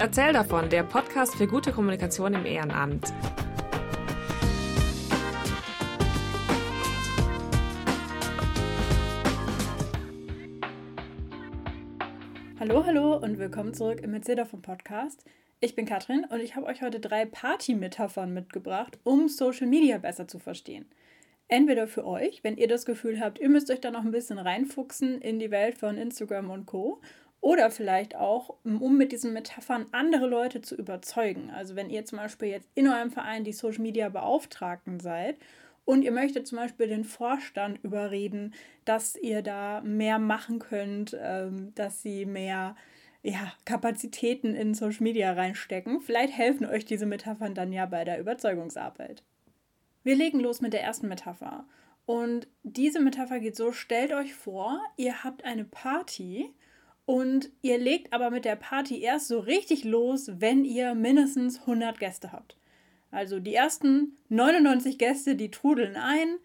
Erzähl 0.00 0.32
davon, 0.32 0.70
der 0.70 0.82
Podcast 0.82 1.34
für 1.34 1.46
gute 1.46 1.72
Kommunikation 1.72 2.32
im 2.32 2.46
Ehrenamt. 2.46 3.12
Hallo, 12.58 12.86
hallo 12.86 13.18
und 13.18 13.38
willkommen 13.38 13.74
zurück 13.74 14.00
im 14.00 14.14
Erzähl 14.14 14.36
davon 14.36 14.62
Podcast. 14.62 15.22
Ich 15.60 15.76
bin 15.76 15.84
Katrin 15.84 16.24
und 16.30 16.40
ich 16.40 16.56
habe 16.56 16.64
euch 16.64 16.80
heute 16.80 16.98
drei 16.98 17.26
Party-Metaphern 17.26 18.32
mitgebracht, 18.32 18.98
um 19.04 19.28
Social 19.28 19.66
Media 19.66 19.98
besser 19.98 20.26
zu 20.26 20.38
verstehen. 20.38 20.86
Entweder 21.48 21.86
für 21.86 22.06
euch, 22.06 22.42
wenn 22.42 22.56
ihr 22.56 22.68
das 22.68 22.86
Gefühl 22.86 23.20
habt, 23.20 23.38
ihr 23.38 23.50
müsst 23.50 23.70
euch 23.70 23.82
da 23.82 23.90
noch 23.90 24.04
ein 24.04 24.12
bisschen 24.12 24.38
reinfuchsen 24.38 25.20
in 25.20 25.38
die 25.38 25.50
Welt 25.50 25.76
von 25.76 25.98
Instagram 25.98 26.48
und 26.48 26.64
Co. 26.64 27.02
Oder 27.40 27.70
vielleicht 27.70 28.16
auch, 28.16 28.56
um 28.64 28.98
mit 28.98 29.12
diesen 29.12 29.32
Metaphern 29.32 29.86
andere 29.92 30.26
Leute 30.26 30.60
zu 30.60 30.74
überzeugen. 30.74 31.50
Also 31.50 31.74
wenn 31.74 31.88
ihr 31.88 32.04
zum 32.04 32.18
Beispiel 32.18 32.48
jetzt 32.48 32.68
in 32.74 32.86
eurem 32.86 33.10
Verein 33.10 33.44
die 33.44 33.52
Social 33.52 33.80
Media 33.80 34.10
Beauftragten 34.10 35.00
seid 35.00 35.36
und 35.86 36.02
ihr 36.02 36.12
möchtet 36.12 36.46
zum 36.46 36.58
Beispiel 36.58 36.88
den 36.88 37.04
Vorstand 37.04 37.82
überreden, 37.82 38.54
dass 38.84 39.16
ihr 39.16 39.40
da 39.42 39.80
mehr 39.80 40.18
machen 40.18 40.58
könnt, 40.58 41.16
ähm, 41.18 41.72
dass 41.74 42.02
sie 42.02 42.26
mehr 42.26 42.76
ja, 43.22 43.52
Kapazitäten 43.64 44.54
in 44.54 44.74
Social 44.74 45.02
Media 45.02 45.32
reinstecken. 45.32 46.00
Vielleicht 46.00 46.36
helfen 46.36 46.66
euch 46.66 46.84
diese 46.84 47.06
Metaphern 47.06 47.54
dann 47.54 47.72
ja 47.72 47.86
bei 47.86 48.04
der 48.04 48.20
Überzeugungsarbeit. 48.20 49.22
Wir 50.02 50.14
legen 50.14 50.40
los 50.40 50.60
mit 50.60 50.72
der 50.72 50.82
ersten 50.82 51.08
Metapher. 51.08 51.64
Und 52.06 52.48
diese 52.62 53.00
Metapher 53.00 53.40
geht 53.40 53.56
so, 53.56 53.72
stellt 53.72 54.12
euch 54.12 54.34
vor, 54.34 54.80
ihr 54.96 55.22
habt 55.22 55.44
eine 55.44 55.64
Party 55.64 56.50
und 57.10 57.50
ihr 57.60 57.76
legt 57.76 58.12
aber 58.12 58.30
mit 58.30 58.44
der 58.44 58.54
Party 58.54 59.02
erst 59.02 59.26
so 59.26 59.40
richtig 59.40 59.82
los, 59.82 60.30
wenn 60.36 60.64
ihr 60.64 60.94
mindestens 60.94 61.58
100 61.58 61.98
Gäste 61.98 62.30
habt. 62.30 62.56
Also 63.10 63.40
die 63.40 63.52
ersten 63.52 64.16
99 64.28 64.96
Gäste, 64.96 65.34
die 65.34 65.50
trudeln 65.50 65.96
ein. 65.96 66.38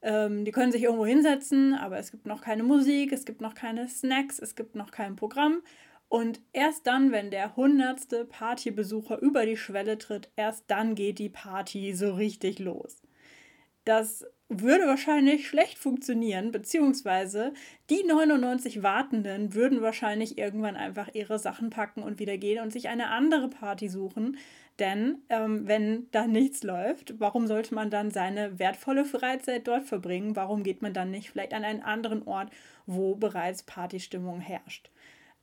Ähm, 0.00 0.44
die 0.44 0.52
können 0.52 0.70
sich 0.70 0.84
irgendwo 0.84 1.04
hinsetzen, 1.04 1.74
aber 1.74 1.98
es 1.98 2.12
gibt 2.12 2.26
noch 2.26 2.40
keine 2.40 2.62
Musik, 2.62 3.10
es 3.10 3.24
gibt 3.24 3.40
noch 3.40 3.56
keine 3.56 3.88
Snacks, 3.88 4.38
es 4.38 4.54
gibt 4.54 4.76
noch 4.76 4.92
kein 4.92 5.16
Programm. 5.16 5.60
Und 6.08 6.40
erst 6.52 6.86
dann, 6.86 7.10
wenn 7.10 7.32
der 7.32 7.56
hundertste 7.56 8.24
Partybesucher 8.24 9.20
über 9.20 9.44
die 9.44 9.56
Schwelle 9.56 9.98
tritt, 9.98 10.30
erst 10.36 10.66
dann 10.68 10.94
geht 10.94 11.18
die 11.18 11.30
Party 11.30 11.94
so 11.94 12.14
richtig 12.14 12.60
los. 12.60 13.02
Das 13.84 14.24
würde 14.60 14.86
wahrscheinlich 14.86 15.48
schlecht 15.48 15.78
funktionieren, 15.78 16.52
beziehungsweise 16.52 17.52
die 17.90 18.02
99 18.06 18.82
Wartenden 18.82 19.54
würden 19.54 19.82
wahrscheinlich 19.82 20.38
irgendwann 20.38 20.76
einfach 20.76 21.08
ihre 21.14 21.38
Sachen 21.38 21.70
packen 21.70 22.02
und 22.02 22.18
wieder 22.18 22.36
gehen 22.38 22.62
und 22.62 22.72
sich 22.72 22.88
eine 22.88 23.08
andere 23.08 23.48
Party 23.48 23.88
suchen. 23.88 24.36
Denn 24.78 25.18
ähm, 25.28 25.66
wenn 25.66 26.08
da 26.12 26.26
nichts 26.26 26.62
läuft, 26.62 27.18
warum 27.18 27.46
sollte 27.46 27.74
man 27.74 27.90
dann 27.90 28.10
seine 28.10 28.58
wertvolle 28.58 29.04
Freizeit 29.04 29.66
dort 29.66 29.84
verbringen? 29.84 30.36
Warum 30.36 30.62
geht 30.62 30.82
man 30.82 30.94
dann 30.94 31.10
nicht 31.10 31.30
vielleicht 31.30 31.54
an 31.54 31.64
einen 31.64 31.82
anderen 31.82 32.22
Ort, 32.22 32.50
wo 32.86 33.14
bereits 33.14 33.62
Partystimmung 33.62 34.40
herrscht? 34.40 34.91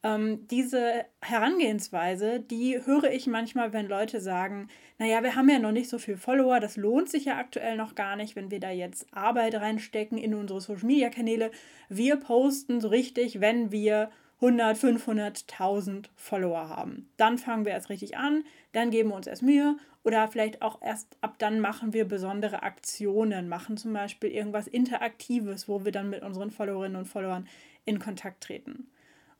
Ähm, 0.01 0.47
diese 0.47 1.05
Herangehensweise, 1.21 2.39
die 2.39 2.85
höre 2.85 3.11
ich 3.11 3.27
manchmal, 3.27 3.73
wenn 3.73 3.87
Leute 3.87 4.21
sagen, 4.21 4.69
naja, 4.97 5.23
wir 5.23 5.35
haben 5.35 5.49
ja 5.49 5.59
noch 5.59 5.73
nicht 5.73 5.89
so 5.89 5.97
viel 5.97 6.15
Follower, 6.15 6.59
das 6.61 6.77
lohnt 6.77 7.09
sich 7.09 7.25
ja 7.25 7.37
aktuell 7.37 7.75
noch 7.75 7.95
gar 7.95 8.15
nicht, 8.15 8.35
wenn 8.35 8.49
wir 8.49 8.61
da 8.61 8.71
jetzt 8.71 9.07
Arbeit 9.13 9.55
reinstecken 9.55 10.17
in 10.17 10.33
unsere 10.33 10.61
Social-Media-Kanäle. 10.61 11.51
Wir 11.89 12.15
posten 12.15 12.79
so 12.79 12.87
richtig, 12.87 13.41
wenn 13.41 13.71
wir 13.71 14.09
100, 14.41 14.77
500.000 14.77 16.05
Follower 16.15 16.69
haben. 16.69 17.09
Dann 17.17 17.37
fangen 17.37 17.65
wir 17.65 17.73
erst 17.73 17.89
richtig 17.89 18.15
an, 18.15 18.45
dann 18.71 18.91
geben 18.91 19.09
wir 19.09 19.15
uns 19.15 19.27
erst 19.27 19.43
Mühe 19.43 19.75
oder 20.03 20.29
vielleicht 20.29 20.61
auch 20.61 20.81
erst 20.81 21.17
ab 21.19 21.35
dann 21.39 21.59
machen 21.59 21.91
wir 21.91 22.05
besondere 22.05 22.63
Aktionen, 22.63 23.49
machen 23.49 23.75
zum 23.75 23.91
Beispiel 23.91 24.31
irgendwas 24.31 24.67
Interaktives, 24.67 25.67
wo 25.67 25.83
wir 25.83 25.91
dann 25.91 26.09
mit 26.09 26.21
unseren 26.21 26.51
Followerinnen 26.51 26.95
und 26.95 27.05
Followern 27.05 27.49
in 27.83 27.99
Kontakt 27.99 28.41
treten. 28.41 28.87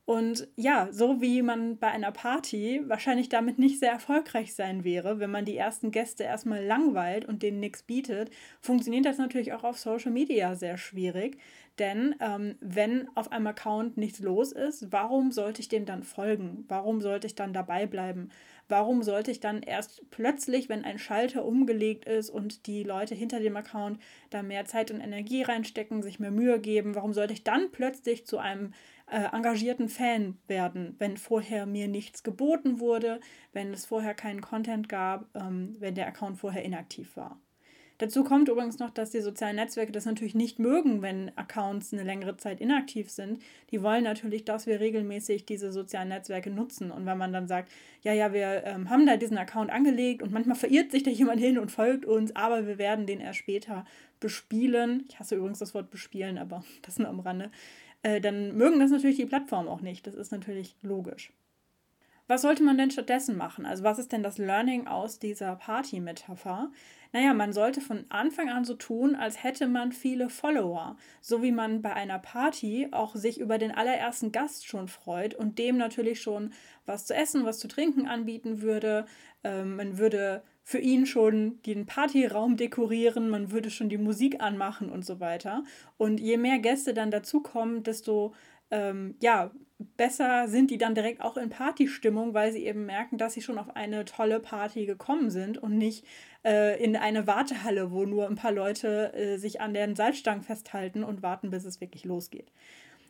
Und 0.09 0.47
ja, 0.56 0.88
so 0.90 1.22
wie 1.22 1.44
man 1.44 1.78
bei 1.78 1.90
einer 1.90 2.12
Party 2.12 2.81
wahrscheinlich 2.88 3.30
damit 3.30 3.59
nicht 3.59 3.78
sehr 3.78 3.92
erfolgreich 3.92 4.56
sein 4.56 4.84
wäre, 4.84 5.20
wenn 5.20 5.30
man 5.30 5.46
die 5.46 5.56
ersten 5.56 5.92
Gäste 5.92 6.24
erstmal 6.24 6.66
langweilt 6.66 7.25
und 7.25 7.44
denen 7.44 7.59
nichts 7.59 7.84
bietet, 7.84 8.31
funktioniert 8.59 9.06
das 9.06 9.19
natürlich 9.19 9.53
auch 9.53 9.64
auf 9.64 9.78
Social 9.78 10.12
Media 10.12 10.56
sehr 10.56 10.80
schwierig. 10.80 11.38
Denn 11.78 12.16
ähm, 12.22 12.56
wenn 12.59 13.08
auf 13.16 13.31
einem 13.31 13.46
Account 13.46 13.98
nichts 13.98 14.18
los 14.19 14.52
ist, 14.52 14.92
warum 14.92 15.31
sollte 15.31 15.62
ich 15.62 15.69
dem 15.69 15.86
dann 15.86 16.02
folgen? 16.02 16.66
Warum 16.68 17.02
sollte 17.02 17.28
ich 17.28 17.36
dann 17.36 17.53
dabei 17.53 17.86
bleiben? 17.86 18.30
Warum 18.68 19.02
sollte 19.02 19.31
ich 19.31 19.40
dann 19.40 19.62
erst 19.62 20.09
plötzlich, 20.12 20.69
wenn 20.69 20.86
ein 20.86 21.00
Schalter 21.00 21.46
umgelegt 21.46 22.06
ist 22.06 22.30
und 22.30 22.68
die 22.68 22.84
Leute 22.84 23.16
hinter 23.16 23.40
dem 23.40 23.56
Account 23.58 24.00
da 24.30 24.44
mehr 24.44 24.66
Zeit 24.66 24.92
und 24.92 25.02
Energie 25.02 25.42
reinstecken, 25.44 26.02
sich 26.02 26.19
mehr 26.19 26.31
Mühe 26.31 26.59
geben, 26.59 26.96
warum 26.96 27.14
sollte 27.14 27.34
ich 27.34 27.44
dann 27.44 27.72
plötzlich 27.72 28.25
zu 28.25 28.40
einem 28.40 28.74
äh, 29.12 29.36
engagierten 29.36 29.90
Fan 29.90 30.38
werden, 30.47 30.96
wenn 31.00 31.18
vorher 31.18 31.66
mir 31.66 31.88
nichts 31.88 32.24
geboten 32.24 32.80
wurde, 32.80 33.20
wenn 33.53 33.74
es 33.74 33.86
vorher 33.86 34.14
keinen 34.14 34.42
Content 34.42 34.90
gab, 34.90 35.28
ähm, 35.36 35.75
wenn 35.80 35.96
der 35.96 36.08
Account 36.08 36.38
vorher 36.38 36.64
inaktiv 36.64 37.16
war. 37.18 37.40
Dazu 38.00 38.24
kommt 38.24 38.48
übrigens 38.48 38.80
noch, 38.80 38.92
dass 38.92 39.12
die 39.12 39.19
sozialen 39.19 39.58
Netzwerke 39.58 39.92
das 39.92 40.06
natürlich 40.06 40.34
nicht 40.34 40.58
mögen, 40.58 41.02
wenn 41.02 41.38
Accounts 41.38 41.92
eine 41.92 42.03
längere 42.03 42.38
Zeit 42.38 42.62
inaktiv 42.62 43.12
sind. 43.12 43.42
Die 43.72 43.84
wollen 43.84 44.06
natürlich, 44.06 44.46
dass 44.46 44.68
wir 44.68 44.80
regelmäßig 44.80 45.46
diese 45.46 45.74
sozialen 45.74 46.08
Netzwerke 46.08 46.50
nutzen. 46.50 46.92
Und 46.92 47.06
wenn 47.06 47.18
man 47.18 47.34
dann 47.34 47.50
sagt, 47.50 47.69
ja, 48.02 48.14
ja, 48.14 48.31
wir 48.31 48.64
ähm, 48.64 48.90
haben 48.90 49.06
da 49.06 49.18
diesen 49.18 49.38
Account 49.38 49.69
angelegt 49.69 50.24
und 50.24 50.31
manchmal 50.31 50.56
verirrt 50.56 50.92
sich 50.92 51.03
da 51.03 51.12
jemand 51.12 51.42
hin 51.42 51.59
und 51.59 51.74
folgt 51.74 52.06
uns, 52.06 52.34
aber 52.38 52.68
wir 52.68 52.78
werden 52.78 53.06
den 53.06 53.19
erst 53.19 53.40
später 53.40 53.84
bespielen. 54.22 55.03
Ich 55.09 55.19
hasse 55.19 55.36
übrigens 55.36 55.59
das 55.59 55.74
Wort 55.74 55.92
bespielen, 55.92 56.38
aber 56.38 56.64
das 56.84 57.00
nur 57.00 57.09
am 57.09 57.19
Rande. 57.19 57.52
Äh, 58.04 58.22
dann 58.22 58.56
mögen 58.56 58.80
das 58.80 58.92
natürlich 58.92 59.18
die 59.18 59.26
Plattformen 59.26 59.68
auch 59.68 59.82
nicht. 59.82 60.08
Das 60.08 60.16
ist 60.16 60.32
natürlich 60.32 60.76
logisch. 60.82 61.34
Was 62.30 62.44
sollte 62.44 62.62
man 62.62 62.78
denn 62.78 62.92
stattdessen 62.92 63.38
machen? 63.38 63.66
Also 63.66 63.84
was 63.84 63.98
ist 63.98 64.12
denn 64.12 64.22
das 64.22 64.38
Learning 64.38 64.86
aus 64.86 65.18
dieser 65.18 65.56
Party-Metapher? 65.56 66.72
Naja, 67.12 67.34
man 67.34 67.54
sollte 67.54 67.82
von 67.82 68.06
Anfang 68.10 68.50
an 68.50 68.66
so 68.66 68.76
tun, 68.76 69.16
als 69.16 69.44
hätte 69.44 69.68
man 69.68 69.92
viele 69.92 70.30
Follower. 70.30 70.96
So 71.22 71.42
wie 71.42 71.52
man 71.52 71.82
bei 71.82 71.92
einer 71.92 72.20
Party 72.20 72.90
auch 72.92 73.16
sich 73.16 73.40
über 73.40 73.58
den 73.58 73.72
allerersten 73.72 74.31
Gast 74.31 74.68
schon 74.68 74.88
freut 74.88 75.34
und 75.34 75.58
dem 75.58 75.78
natürlich 75.78 76.22
schon 76.22 76.54
was 76.86 77.08
zu 77.08 77.16
essen, 77.16 77.46
was 77.46 77.58
zu 77.58 77.68
trinken 77.68 78.08
anbieten 78.08 78.62
würde. 78.62 79.06
Ähm, 79.44 79.76
man 79.78 79.98
würde 79.98 80.44
für 80.69 80.78
ihn 80.78 81.07
schon 81.07 81.59
den 81.63 81.88
Partyraum 81.88 82.56
dekorieren, 82.56 83.28
man 83.28 83.52
würde 83.52 83.72
schon 83.72 83.90
die 83.90 83.97
Musik 83.97 84.40
anmachen 84.40 84.91
und 84.91 85.03
so 85.03 85.19
weiter. 85.19 85.63
Und 85.97 86.19
je 86.19 86.38
mehr 86.38 86.59
Gäste 86.59 86.94
dann 86.94 87.09
dazukommen, 87.09 87.81
desto 87.81 88.35
ähm, 88.69 89.16
ja, 89.19 89.50
besser 89.97 90.47
sind 90.47 90.69
die 90.69 90.78
dann 90.78 90.94
direkt 90.94 91.22
auch 91.22 91.38
in 91.38 91.50
Partystimmung, 91.50 92.35
weil 92.35 92.52
sie 92.52 92.68
eben 92.68 92.85
merken, 92.85 93.18
dass 93.18 93.34
sie 93.34 93.41
schon 93.41 93.57
auf 93.57 93.75
eine 93.75 94.06
tolle 94.06 94.40
Party 94.40 94.85
gekommen 94.85 95.31
sind 95.31 95.57
und 95.57 95.75
nicht 95.75 96.06
äh, 96.46 96.80
in 96.84 96.96
eine 96.96 97.25
Wartehalle, 97.25 97.90
wo 97.90 98.06
nur 98.06 98.28
ein 98.28 98.36
paar 98.36 98.51
Leute 98.51 99.12
äh, 99.16 99.38
sich 99.38 99.62
an 99.62 99.74
den 99.74 99.96
Salzstangen 99.96 100.44
festhalten 100.44 101.03
und 101.03 101.24
warten, 101.24 101.50
bis 101.50 101.66
es 101.66 101.81
wirklich 101.81 102.06
losgeht. 102.06 102.51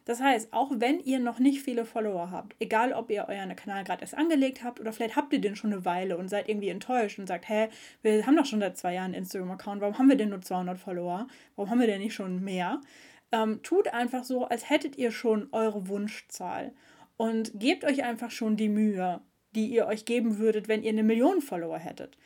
Das 0.10 0.22
heißt, 0.22 0.54
auch 0.54 0.72
wenn 0.74 1.00
ihr 1.00 1.20
noch 1.20 1.38
nicht 1.38 1.62
viele 1.62 1.86
Follower 1.86 2.32
habt, 2.32 2.56
egal 2.60 2.94
ob 2.94 3.12
ihr 3.12 3.28
euren 3.30 3.56
Kanal 3.56 3.84
gerade 3.84 4.02
erst 4.02 4.18
angelegt 4.18 4.64
habt 4.64 4.80
oder 4.80 4.92
vielleicht 4.92 5.16
habt 5.16 5.32
ihr 5.34 5.40
den 5.40 5.56
schon 5.56 5.72
eine 5.72 5.86
Weile 5.86 6.18
und 6.18 6.30
seid 6.30 6.50
irgendwie 6.50 6.70
enttäuscht 6.70 7.20
und 7.20 7.28
sagt, 7.28 7.48
hä, 7.48 7.70
wir 8.02 8.26
haben 8.26 8.36
doch 8.36 8.48
schon 8.48 8.60
seit 8.60 8.76
zwei 8.76 8.96
Jahren 8.96 9.14
einen 9.14 9.26
Instagram-Account, 9.26 9.82
warum 9.82 10.00
haben 10.00 10.10
wir 10.10 10.16
denn 10.16 10.30
nur 10.30 10.42
200 10.42 10.80
Follower? 10.80 11.28
Warum 11.56 11.70
haben 11.70 11.80
wir 11.80 11.86
denn 11.86 12.02
nicht 12.02 12.16
schon 12.16 12.44
mehr? 12.44 12.82
Ähm, 13.32 13.62
tut 13.62 13.90
einfach 13.90 14.24
so, 14.24 14.46
als 14.46 14.68
hättet 14.68 14.98
ihr 14.98 15.12
schon 15.12 15.48
eure 15.52 15.88
Wunschzahl 15.88 16.74
und 17.16 17.52
gebt 17.60 17.86
euch 17.86 18.04
einfach 18.04 18.32
schon 18.32 18.58
die 18.58 18.70
Mühe, 18.70 19.22
die 19.54 19.68
ihr 19.68 19.86
euch 19.86 20.06
geben 20.06 20.40
würdet, 20.40 20.68
wenn 20.68 20.82
ihr 20.82 20.90
eine 20.90 21.04
Million 21.04 21.40
Follower 21.40 21.78
hättet. 21.78 22.18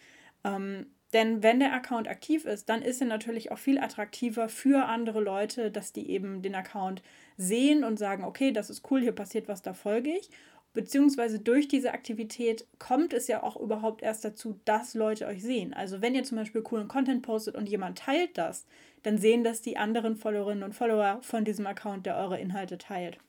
Ähm, 0.46 0.86
denn 1.14 1.44
wenn 1.44 1.60
der 1.60 1.74
Account 1.74 2.08
aktiv 2.08 2.46
ist, 2.46 2.70
dann 2.70 2.82
ist 2.82 3.02
er 3.02 3.08
natürlich 3.08 3.52
auch 3.52 3.58
viel 3.58 3.80
attraktiver 3.80 4.50
für 4.50 4.86
andere 4.86 5.22
Leute, 5.22 5.72
dass 5.72 5.94
die 5.94 6.10
eben 6.10 6.42
den 6.42 6.56
Account 6.56 7.02
sehen 7.38 7.84
und 7.84 7.98
sagen, 7.98 8.24
okay, 8.24 8.52
das 8.52 8.70
ist 8.70 8.90
cool, 8.92 9.02
hier 9.02 9.12
passiert 9.12 9.48
was, 9.48 9.62
da 9.62 9.74
folge 9.74 10.10
ich. 10.10 10.30
Beziehungsweise 10.74 11.40
durch 11.40 11.68
diese 11.68 11.94
Aktivität 11.94 12.66
kommt 12.80 13.14
es 13.14 13.28
ja 13.28 13.44
auch 13.44 13.56
überhaupt 13.58 14.02
erst 14.02 14.26
dazu, 14.26 14.60
dass 14.66 14.96
Leute 14.96 15.28
euch 15.28 15.44
sehen. 15.44 15.72
Also 15.74 16.02
wenn 16.02 16.16
ihr 16.16 16.24
zum 16.24 16.40
Beispiel 16.40 16.64
coolen 16.64 16.88
Content 16.88 17.22
postet 17.22 17.56
und 17.56 17.70
jemand 17.70 18.00
teilt 18.00 18.38
das, 18.40 18.66
dann 19.04 19.20
sehen 19.20 19.44
das 19.44 19.62
die 19.62 19.78
anderen 19.78 20.16
Followerinnen 20.16 20.64
und 20.64 20.74
Follower 20.74 21.20
von 21.22 21.46
diesem 21.46 21.68
Account, 21.68 22.08
der 22.08 22.18
eure 22.18 22.40
Inhalte 22.40 22.80
teilt. 22.80 23.20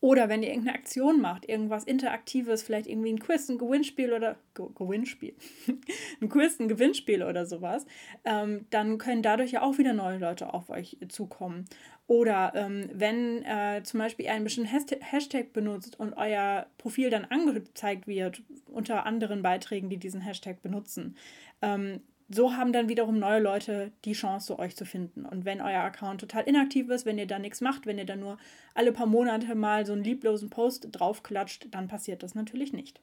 Oder 0.00 0.28
wenn 0.28 0.42
ihr 0.42 0.50
irgendeine 0.50 0.76
Aktion 0.76 1.20
macht, 1.20 1.48
irgendwas 1.48 1.84
Interaktives, 1.84 2.62
vielleicht 2.62 2.86
irgendwie 2.86 3.12
ein 3.12 3.18
Quiz, 3.18 3.48
ein 3.48 3.56
Gewinnspiel 3.56 4.12
oder 4.12 4.36
Ge 4.54 4.66
Gewinnspiel, 4.74 5.34
ein 6.20 6.28
Quiz, 6.28 6.60
ein 6.60 6.68
Gewinnspiel 6.68 7.22
oder 7.22 7.46
sowas, 7.46 7.86
ähm, 8.24 8.66
dann 8.70 8.98
können 8.98 9.22
dadurch 9.22 9.52
ja 9.52 9.62
auch 9.62 9.78
wieder 9.78 9.94
neue 9.94 10.18
Leute 10.18 10.52
auf 10.52 10.68
euch 10.68 10.98
zukommen. 11.08 11.64
Oder 12.08 12.52
ähm, 12.54 12.88
wenn 12.92 13.42
äh, 13.44 13.82
zum 13.82 13.98
Beispiel 13.98 14.26
ihr 14.26 14.32
einen 14.32 14.44
bestimmten 14.44 14.70
Hashtag 14.70 15.52
benutzt 15.52 15.98
und 15.98 16.12
euer 16.16 16.66
Profil 16.78 17.10
dann 17.10 17.24
angezeigt 17.24 18.06
wird 18.06 18.42
unter 18.66 19.06
anderen 19.06 19.42
Beiträgen, 19.42 19.88
die 19.88 19.96
diesen 19.96 20.20
Hashtag 20.20 20.62
benutzen, 20.62 21.16
ähm, 21.62 22.00
so 22.28 22.56
haben 22.56 22.72
dann 22.72 22.88
wiederum 22.88 23.18
neue 23.18 23.40
Leute 23.40 23.92
die 24.04 24.12
Chance, 24.12 24.58
euch 24.58 24.76
zu 24.76 24.84
finden. 24.84 25.24
Und 25.24 25.44
wenn 25.44 25.60
euer 25.60 25.82
Account 25.82 26.20
total 26.20 26.44
inaktiv 26.44 26.88
ist, 26.88 27.06
wenn 27.06 27.18
ihr 27.18 27.26
da 27.26 27.38
nichts 27.38 27.60
macht, 27.60 27.86
wenn 27.86 27.98
ihr 27.98 28.04
da 28.04 28.16
nur 28.16 28.38
alle 28.74 28.92
paar 28.92 29.06
Monate 29.06 29.54
mal 29.54 29.86
so 29.86 29.92
einen 29.92 30.04
lieblosen 30.04 30.50
Post 30.50 30.88
draufklatscht, 30.90 31.68
dann 31.70 31.88
passiert 31.88 32.22
das 32.22 32.34
natürlich 32.34 32.72
nicht. 32.72 33.00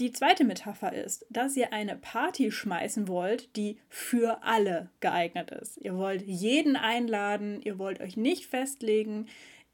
Die 0.00 0.10
zweite 0.10 0.44
Metapher 0.44 0.92
ist, 0.92 1.24
dass 1.30 1.56
ihr 1.56 1.72
eine 1.72 1.94
Party 1.94 2.50
schmeißen 2.50 3.06
wollt, 3.06 3.54
die 3.56 3.78
für 3.88 4.42
alle 4.42 4.90
geeignet 4.98 5.52
ist. 5.52 5.76
Ihr 5.78 5.96
wollt 5.96 6.22
jeden 6.22 6.74
einladen, 6.74 7.62
ihr 7.62 7.78
wollt 7.78 8.00
euch 8.00 8.16
nicht 8.16 8.46
festlegen, 8.46 9.28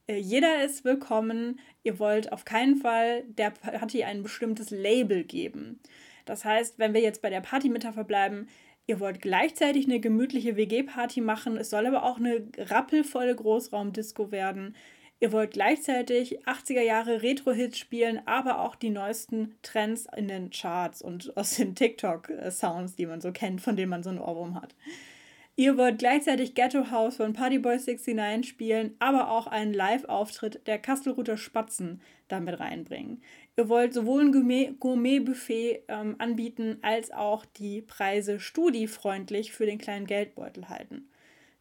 äh, 0.06 0.16
jeder 0.16 0.62
ist 0.62 0.84
willkommen, 0.84 1.58
ihr 1.84 1.98
wollt 1.98 2.32
auf 2.32 2.44
keinen 2.44 2.76
Fall 2.76 3.24
der 3.28 3.50
Party 3.50 4.04
ein 4.04 4.22
bestimmtes 4.22 4.70
Label 4.70 5.24
geben. 5.24 5.80
Das 6.24 6.44
heißt, 6.44 6.78
wenn 6.78 6.94
wir 6.94 7.00
jetzt 7.00 7.22
bei 7.22 7.30
der 7.30 7.40
Party-Metapher 7.40 8.04
bleiben, 8.04 8.48
ihr 8.86 9.00
wollt 9.00 9.20
gleichzeitig 9.20 9.86
eine 9.86 10.00
gemütliche 10.00 10.56
WG-Party 10.56 11.20
machen, 11.20 11.56
es 11.56 11.70
soll 11.70 11.86
aber 11.86 12.04
auch 12.04 12.18
eine 12.18 12.46
rappelvolle 12.58 13.34
Großraumdisco 13.34 14.30
werden. 14.30 14.74
Ihr 15.22 15.32
wollt 15.32 15.52
gleichzeitig 15.52 16.46
80er 16.46 16.80
Jahre 16.80 17.22
Retro-Hits 17.22 17.78
spielen, 17.78 18.22
aber 18.26 18.60
auch 18.60 18.74
die 18.74 18.88
neuesten 18.88 19.54
Trends 19.62 20.06
in 20.16 20.28
den 20.28 20.48
Charts 20.48 21.02
und 21.02 21.36
aus 21.36 21.56
den 21.56 21.74
TikTok-Sounds, 21.74 22.96
die 22.96 23.04
man 23.04 23.20
so 23.20 23.30
kennt, 23.30 23.60
von 23.60 23.76
denen 23.76 23.90
man 23.90 24.02
so 24.02 24.08
ein 24.08 24.18
Ohrwurm 24.18 24.60
hat. 24.60 24.74
Ihr 25.56 25.76
wollt 25.76 25.98
gleichzeitig 25.98 26.54
Ghetto 26.54 26.90
House 26.90 27.16
von 27.16 27.34
Partyboy 27.34 27.76
69 27.76 28.48
spielen, 28.48 28.94
aber 28.98 29.30
auch 29.30 29.46
einen 29.46 29.74
Live-Auftritt 29.74 30.66
der 30.66 30.78
Kastelruther 30.78 31.36
Spatzen 31.36 32.00
damit 32.28 32.58
reinbringen. 32.58 33.22
Ihr 33.56 33.68
wollt 33.68 33.92
sowohl 33.92 34.22
ein 34.22 34.78
Gourmet-Buffet 34.78 35.84
ähm, 35.88 36.16
anbieten, 36.18 36.78
als 36.82 37.10
auch 37.10 37.44
die 37.44 37.82
Preise 37.82 38.40
studiefreundlich 38.40 39.52
für 39.52 39.66
den 39.66 39.78
kleinen 39.78 40.06
Geldbeutel 40.06 40.68
halten. 40.68 41.10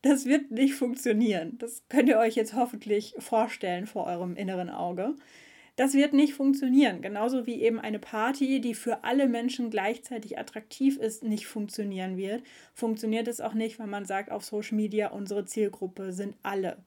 Das 0.01 0.25
wird 0.25 0.51
nicht 0.51 0.75
funktionieren. 0.75 1.57
Das 1.57 1.83
könnt 1.89 2.07
ihr 2.07 2.19
euch 2.19 2.36
jetzt 2.36 2.53
hoffentlich 2.53 3.15
vorstellen 3.19 3.86
vor 3.86 4.06
eurem 4.06 4.36
inneren 4.36 4.69
Auge. 4.69 5.15
Das 5.75 5.94
wird 5.94 6.13
nicht 6.13 6.33
funktionieren. 6.33 7.01
Genauso 7.01 7.45
wie 7.45 7.62
eben 7.62 7.80
eine 7.80 8.00
Party, 8.00 8.59
die 8.59 8.74
für 8.74 9.03
alle 9.03 9.27
Menschen 9.27 9.69
gleichzeitig 9.69 10.38
attraktiv 10.38 10.97
ist, 10.97 11.24
nicht 11.24 11.47
funktionieren 11.47 12.18
wird, 12.18 12.44
funktioniert 12.74 13.27
es 13.27 13.39
auch 13.39 13.53
nicht, 13.53 13.80
wenn 13.80 13.89
man 13.89 14.06
sagt 14.06 14.31
auf 14.31 14.44
Social 14.44 14.75
Media, 14.75 15.09
unsere 15.09 15.45
Zielgruppe 15.45 16.12
sind 16.12 16.35
alle. 16.44 16.77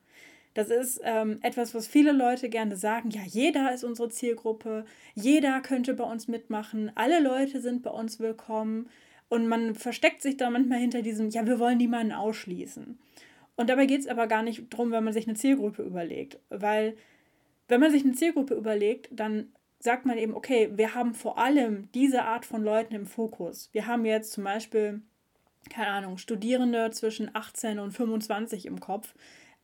Das 0.54 0.68
ist 0.68 1.00
ähm, 1.02 1.38
etwas, 1.42 1.74
was 1.74 1.86
viele 1.86 2.12
Leute 2.12 2.48
gerne 2.48 2.76
sagen. 2.76 3.10
Ja, 3.10 3.22
jeder 3.24 3.72
ist 3.72 3.84
unsere 3.84 4.10
Zielgruppe, 4.10 4.84
jeder 5.14 5.60
könnte 5.60 5.94
bei 5.94 6.04
uns 6.04 6.28
mitmachen, 6.28 6.92
alle 6.94 7.20
Leute 7.20 7.60
sind 7.60 7.82
bei 7.82 7.90
uns 7.90 8.20
willkommen. 8.20 8.88
Und 9.28 9.48
man 9.48 9.74
versteckt 9.74 10.20
sich 10.20 10.36
da 10.36 10.50
manchmal 10.50 10.78
hinter 10.78 11.00
diesem, 11.00 11.30
ja, 11.30 11.46
wir 11.46 11.58
wollen 11.58 11.78
niemanden 11.78 12.12
ausschließen. 12.12 12.98
Und 13.56 13.70
dabei 13.70 13.86
geht 13.86 14.00
es 14.00 14.06
aber 14.06 14.26
gar 14.26 14.42
nicht 14.42 14.70
darum, 14.70 14.90
wenn 14.90 15.04
man 15.04 15.14
sich 15.14 15.26
eine 15.26 15.36
Zielgruppe 15.36 15.82
überlegt. 15.82 16.38
Weil, 16.50 16.96
wenn 17.68 17.80
man 17.80 17.90
sich 17.90 18.04
eine 18.04 18.12
Zielgruppe 18.12 18.52
überlegt, 18.52 19.08
dann 19.10 19.50
sagt 19.78 20.04
man 20.04 20.18
eben, 20.18 20.34
okay, 20.34 20.70
wir 20.74 20.94
haben 20.94 21.14
vor 21.14 21.38
allem 21.38 21.88
diese 21.92 22.24
Art 22.24 22.44
von 22.44 22.62
Leuten 22.62 22.94
im 22.94 23.06
Fokus. 23.06 23.70
Wir 23.72 23.86
haben 23.86 24.04
jetzt 24.04 24.32
zum 24.32 24.44
Beispiel, 24.44 25.00
keine 25.70 25.88
Ahnung, 25.88 26.18
Studierende 26.18 26.90
zwischen 26.90 27.34
18 27.34 27.78
und 27.78 27.92
25 27.92 28.66
im 28.66 28.80
Kopf, 28.80 29.14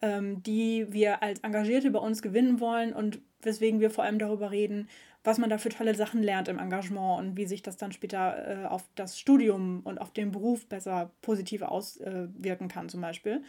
ähm, 0.02 0.42
die 0.42 0.86
wir 0.90 1.22
als 1.22 1.40
Engagierte 1.40 1.90
bei 1.90 1.98
uns 1.98 2.22
gewinnen 2.22 2.60
wollen 2.60 2.92
und 2.92 3.20
weswegen 3.42 3.80
wir 3.80 3.90
vor 3.90 4.04
allem 4.04 4.18
darüber 4.18 4.50
reden, 4.50 4.88
was 5.24 5.38
man 5.38 5.50
da 5.50 5.58
für 5.58 5.68
tolle 5.68 5.94
Sachen 5.94 6.22
lernt 6.22 6.48
im 6.48 6.58
Engagement 6.58 7.20
und 7.20 7.36
wie 7.36 7.46
sich 7.46 7.62
das 7.62 7.76
dann 7.76 7.92
später 7.92 8.64
äh, 8.64 8.66
auf 8.66 8.84
das 8.94 9.18
Studium 9.18 9.80
und 9.84 9.98
auf 9.98 10.12
den 10.12 10.30
Beruf 10.30 10.66
besser 10.66 11.10
positiv 11.22 11.62
auswirken 11.62 12.68
kann, 12.68 12.88
zum 12.88 13.00
Beispiel. 13.00 13.42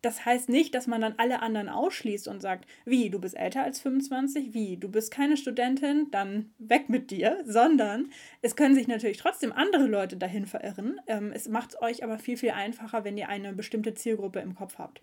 Das 0.00 0.24
heißt 0.24 0.48
nicht, 0.48 0.76
dass 0.76 0.86
man 0.86 1.00
dann 1.00 1.14
alle 1.16 1.42
anderen 1.42 1.68
ausschließt 1.68 2.28
und 2.28 2.40
sagt, 2.40 2.68
wie, 2.84 3.10
du 3.10 3.18
bist 3.18 3.36
älter 3.36 3.64
als 3.64 3.80
25, 3.80 4.54
wie, 4.54 4.76
du 4.76 4.88
bist 4.88 5.10
keine 5.10 5.36
Studentin, 5.36 6.06
dann 6.12 6.52
weg 6.58 6.88
mit 6.88 7.10
dir, 7.10 7.42
sondern 7.46 8.10
es 8.40 8.54
können 8.54 8.76
sich 8.76 8.86
natürlich 8.86 9.16
trotzdem 9.16 9.52
andere 9.52 9.88
Leute 9.88 10.16
dahin 10.16 10.46
verirren. 10.46 11.00
Ähm, 11.08 11.32
es 11.34 11.48
macht 11.48 11.70
es 11.70 11.82
euch 11.82 12.04
aber 12.04 12.18
viel, 12.18 12.36
viel 12.36 12.50
einfacher, 12.50 13.02
wenn 13.04 13.18
ihr 13.18 13.28
eine 13.28 13.52
bestimmte 13.52 13.94
Zielgruppe 13.94 14.38
im 14.38 14.54
Kopf 14.54 14.78
habt. 14.78 15.02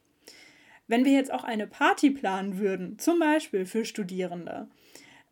Wenn 0.88 1.06
wir 1.06 1.14
jetzt 1.14 1.34
auch 1.34 1.44
eine 1.44 1.68
Party 1.68 2.12
planen 2.12 2.60
würden, 2.60 3.00
zum 3.00 3.20
Beispiel 3.20 3.66
für 3.66 3.86
Studierende, 3.86 4.68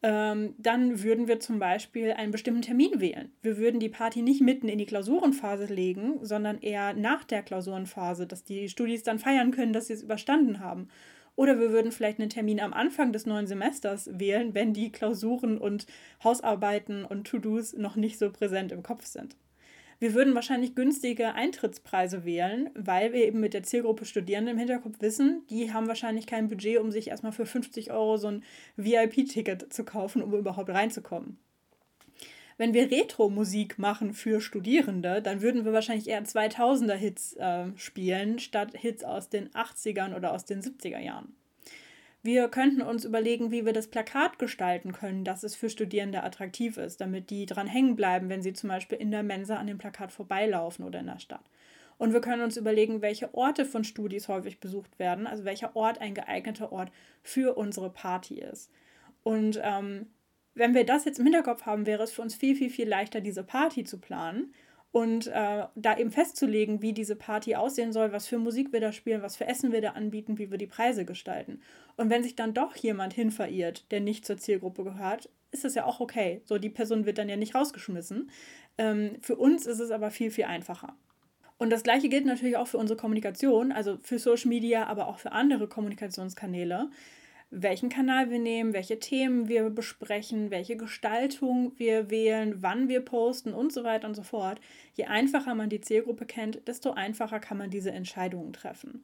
ähm, 0.02 0.54
dann 0.58 1.02
würden 1.02 1.28
wir 1.28 1.40
zum 1.40 1.60
Beispiel 1.60 2.12
einen 2.12 2.32
bestimmten 2.32 2.62
Termin 2.62 3.00
wählen. 3.00 3.32
Wir 3.42 3.58
würden 3.58 3.80
die 3.80 3.90
Party 3.90 4.22
nicht 4.22 4.42
mitten 4.42 4.68
in 4.68 4.78
die 4.78 4.86
Klausurenphase 4.86 5.74
legen, 5.74 6.20
sondern 6.22 6.60
eher 6.60 6.94
nach 6.94 7.24
der 7.24 7.42
Klausurenphase, 7.42 8.28
dass 8.28 8.44
die 8.44 8.68
Studis 8.68 9.04
dann 9.04 9.20
feiern 9.20 9.52
können, 9.52 9.72
dass 9.72 9.88
sie 9.88 9.94
es 9.94 10.04
überstanden 10.04 10.60
haben. 10.60 10.90
Oder 11.36 11.60
wir 11.60 11.72
würden 11.72 11.92
vielleicht 11.92 12.20
einen 12.20 12.30
Termin 12.30 12.60
am 12.60 12.74
Anfang 12.74 13.14
des 13.14 13.26
neuen 13.26 13.48
Semesters 13.48 14.10
wählen, 14.20 14.54
wenn 14.54 14.74
die 14.74 14.92
Klausuren 14.92 15.58
und 15.58 15.88
Hausarbeiten 16.24 17.06
und 17.06 17.26
To-Dos 17.26 17.74
noch 17.74 17.96
nicht 17.96 18.20
so 18.20 18.30
präsent 18.32 18.72
im 18.72 18.84
Kopf 18.84 19.06
sind. 19.06 19.36
Wir 20.04 20.14
würden 20.16 20.36
wahrscheinlich 20.36 20.76
günstige 20.76 21.34
Eintrittspreise 21.34 22.26
wählen, 22.26 22.70
weil 22.76 23.14
wir 23.14 23.26
eben 23.26 23.40
mit 23.40 23.54
der 23.54 23.64
Zielgruppe 23.64 24.04
Studierende 24.04 24.52
im 24.52 24.58
Hinterkopf 24.58 25.00
wissen, 25.00 25.48
die 25.50 25.72
haben 25.72 25.88
wahrscheinlich 25.88 26.28
kein 26.28 26.50
Budget, 26.50 26.80
um 26.80 26.92
sich 26.92 27.08
erstmal 27.08 27.32
für 27.32 27.46
50 27.46 27.90
Euro 27.90 28.18
so 28.18 28.28
ein 28.28 28.44
VIP-Ticket 28.76 29.72
zu 29.72 29.86
kaufen, 29.86 30.22
um 30.22 30.34
überhaupt 30.34 30.70
reinzukommen. 30.70 31.38
Wenn 32.58 32.74
wir 32.74 32.92
Retro-Musik 32.92 33.80
machen 33.80 34.14
für 34.14 34.42
Studierende, 34.42 35.22
dann 35.22 35.42
würden 35.42 35.64
wir 35.64 35.72
wahrscheinlich 35.72 36.10
eher 36.10 36.22
2000er-Hits 36.22 37.38
äh, 37.38 37.68
spielen, 37.78 38.40
statt 38.40 38.72
Hits 38.76 39.06
aus 39.06 39.30
den 39.30 39.52
80ern 39.52 40.18
oder 40.18 40.34
aus 40.34 40.44
den 40.44 40.62
70er 40.62 41.00
Jahren. 41.00 41.34
Wir 42.26 42.48
könnten 42.48 42.82
uns 42.82 43.04
überlegen, 43.04 43.52
wie 43.52 43.66
wir 43.66 43.74
das 43.74 43.90
Plakat 43.90 44.40
gestalten 44.40 44.94
können, 44.94 45.26
dass 45.26 45.44
es 45.44 45.56
für 45.56 45.70
Studierende 45.70 46.24
attraktiv 46.24 46.78
ist, 46.78 47.02
damit 47.02 47.30
die 47.30 47.46
dran 47.46 47.68
hängen 47.68 47.98
bleiben, 47.98 48.30
wenn 48.30 48.42
sie 48.42 48.54
zum 48.54 48.70
Beispiel 48.70 48.98
in 48.98 49.12
der 49.12 49.24
Mensa 49.24 49.58
an 49.58 49.68
dem 49.68 49.78
Plakat 49.78 50.14
vorbeilaufen 50.14 50.86
oder 50.86 51.02
in 51.02 51.08
der 51.08 51.20
Stadt. 51.20 51.44
Und 51.98 52.14
wir 52.14 52.22
können 52.22 52.42
uns 52.42 52.56
überlegen, 52.56 53.02
welche 53.02 53.34
Orte 53.34 53.66
von 53.66 53.84
Studis 53.84 54.30
häufig 54.30 54.62
besucht 54.62 55.00
werden, 55.00 55.28
also 55.28 55.44
welcher 55.44 55.76
Ort 55.76 56.00
ein 56.00 56.14
geeigneter 56.14 56.72
Ort 56.72 56.94
für 57.24 57.58
unsere 57.58 57.90
Party 57.90 58.40
ist. 58.40 58.72
Und 59.24 59.60
ähm, 59.62 60.08
wenn 60.56 60.74
wir 60.74 60.86
das 60.86 61.04
jetzt 61.04 61.20
im 61.20 61.26
Hinterkopf 61.26 61.66
haben, 61.66 61.86
wäre 61.86 62.04
es 62.04 62.14
für 62.14 62.22
uns 62.22 62.36
viel, 62.36 62.56
viel, 62.56 62.70
viel 62.70 62.88
leichter, 62.88 63.20
diese 63.20 63.44
Party 63.44 63.84
zu 63.84 64.00
planen 64.00 64.54
und 64.94 65.26
äh, 65.26 65.66
da 65.74 65.98
eben 65.98 66.12
festzulegen, 66.12 66.84
wie 66.84 66.94
diese 66.94 67.16
Party 67.16 67.56
aussehen 67.56 67.92
soll, 67.92 68.12
was 68.12 68.28
für 68.28 68.38
Musik 68.38 68.72
wir 68.72 68.80
da 68.80 68.92
spielen, 68.92 69.24
was 69.24 69.36
für 69.36 69.48
Essen 69.48 69.72
wir 69.72 69.82
da 69.82 69.90
anbieten, 69.90 70.38
wie 70.38 70.52
wir 70.52 70.60
die 70.60 70.68
Preise 70.68 71.04
gestalten. 71.04 71.62
Und 71.98 72.12
wenn 72.12 72.22
sich 72.22 72.36
dann 72.36 72.54
doch 72.54 72.76
jemand 72.76 73.12
hin 73.12 73.32
verirrt, 73.32 73.92
der 73.92 74.02
nicht 74.02 74.24
zur 74.24 74.38
Zielgruppe 74.38 74.84
gehört, 74.84 75.30
ist 75.52 75.64
das 75.64 75.74
ja 75.74 75.86
auch 75.86 76.00
okay. 76.00 76.42
So, 76.46 76.60
die 76.60 76.70
Person 76.70 77.08
wird 77.08 77.18
dann 77.18 77.28
ja 77.28 77.38
nicht 77.38 77.56
rausgeschmissen. 77.56 78.30
Ähm, 78.78 79.18
für 79.20 79.36
uns 79.36 79.66
ist 79.66 79.80
es 79.80 79.90
aber 79.90 80.12
viel, 80.12 80.30
viel 80.30 80.46
einfacher. 80.46 80.96
Und 81.58 81.72
das 81.72 81.82
gleiche 81.82 82.08
gilt 82.08 82.28
natürlich 82.28 82.58
auch 82.58 82.68
für 82.68 82.78
unsere 82.78 82.98
Kommunikation, 82.98 83.72
also 83.72 83.98
für 84.04 84.20
Social 84.20 84.50
Media, 84.50 84.86
aber 84.86 85.08
auch 85.08 85.18
für 85.18 85.32
andere 85.32 85.68
Kommunikationskanäle 85.68 86.92
welchen 87.56 87.90
Kanal 87.90 88.32
wir 88.32 88.40
nehmen, 88.40 88.74
welche 88.74 89.00
Themen 89.00 89.48
wir 89.48 89.70
besprechen, 89.70 90.50
welche 90.50 90.76
Gestaltung 90.76 91.74
wir 91.78 92.10
wählen, 92.10 92.62
wann 92.62 92.90
wir 92.90 93.02
posten 93.02 93.54
und 93.54 93.72
so 93.72 93.84
weiter 93.84 94.08
und 94.08 94.16
so 94.16 94.24
fort. 94.24 94.60
Je 94.96 95.06
einfacher 95.06 95.54
man 95.54 95.70
die 95.70 95.82
Zielgruppe 95.82 96.26
kennt, 96.26 96.68
desto 96.68 96.92
einfacher 96.92 97.40
kann 97.40 97.58
man 97.58 97.70
diese 97.70 97.92
Entscheidungen 97.92 98.54
treffen. 98.54 99.04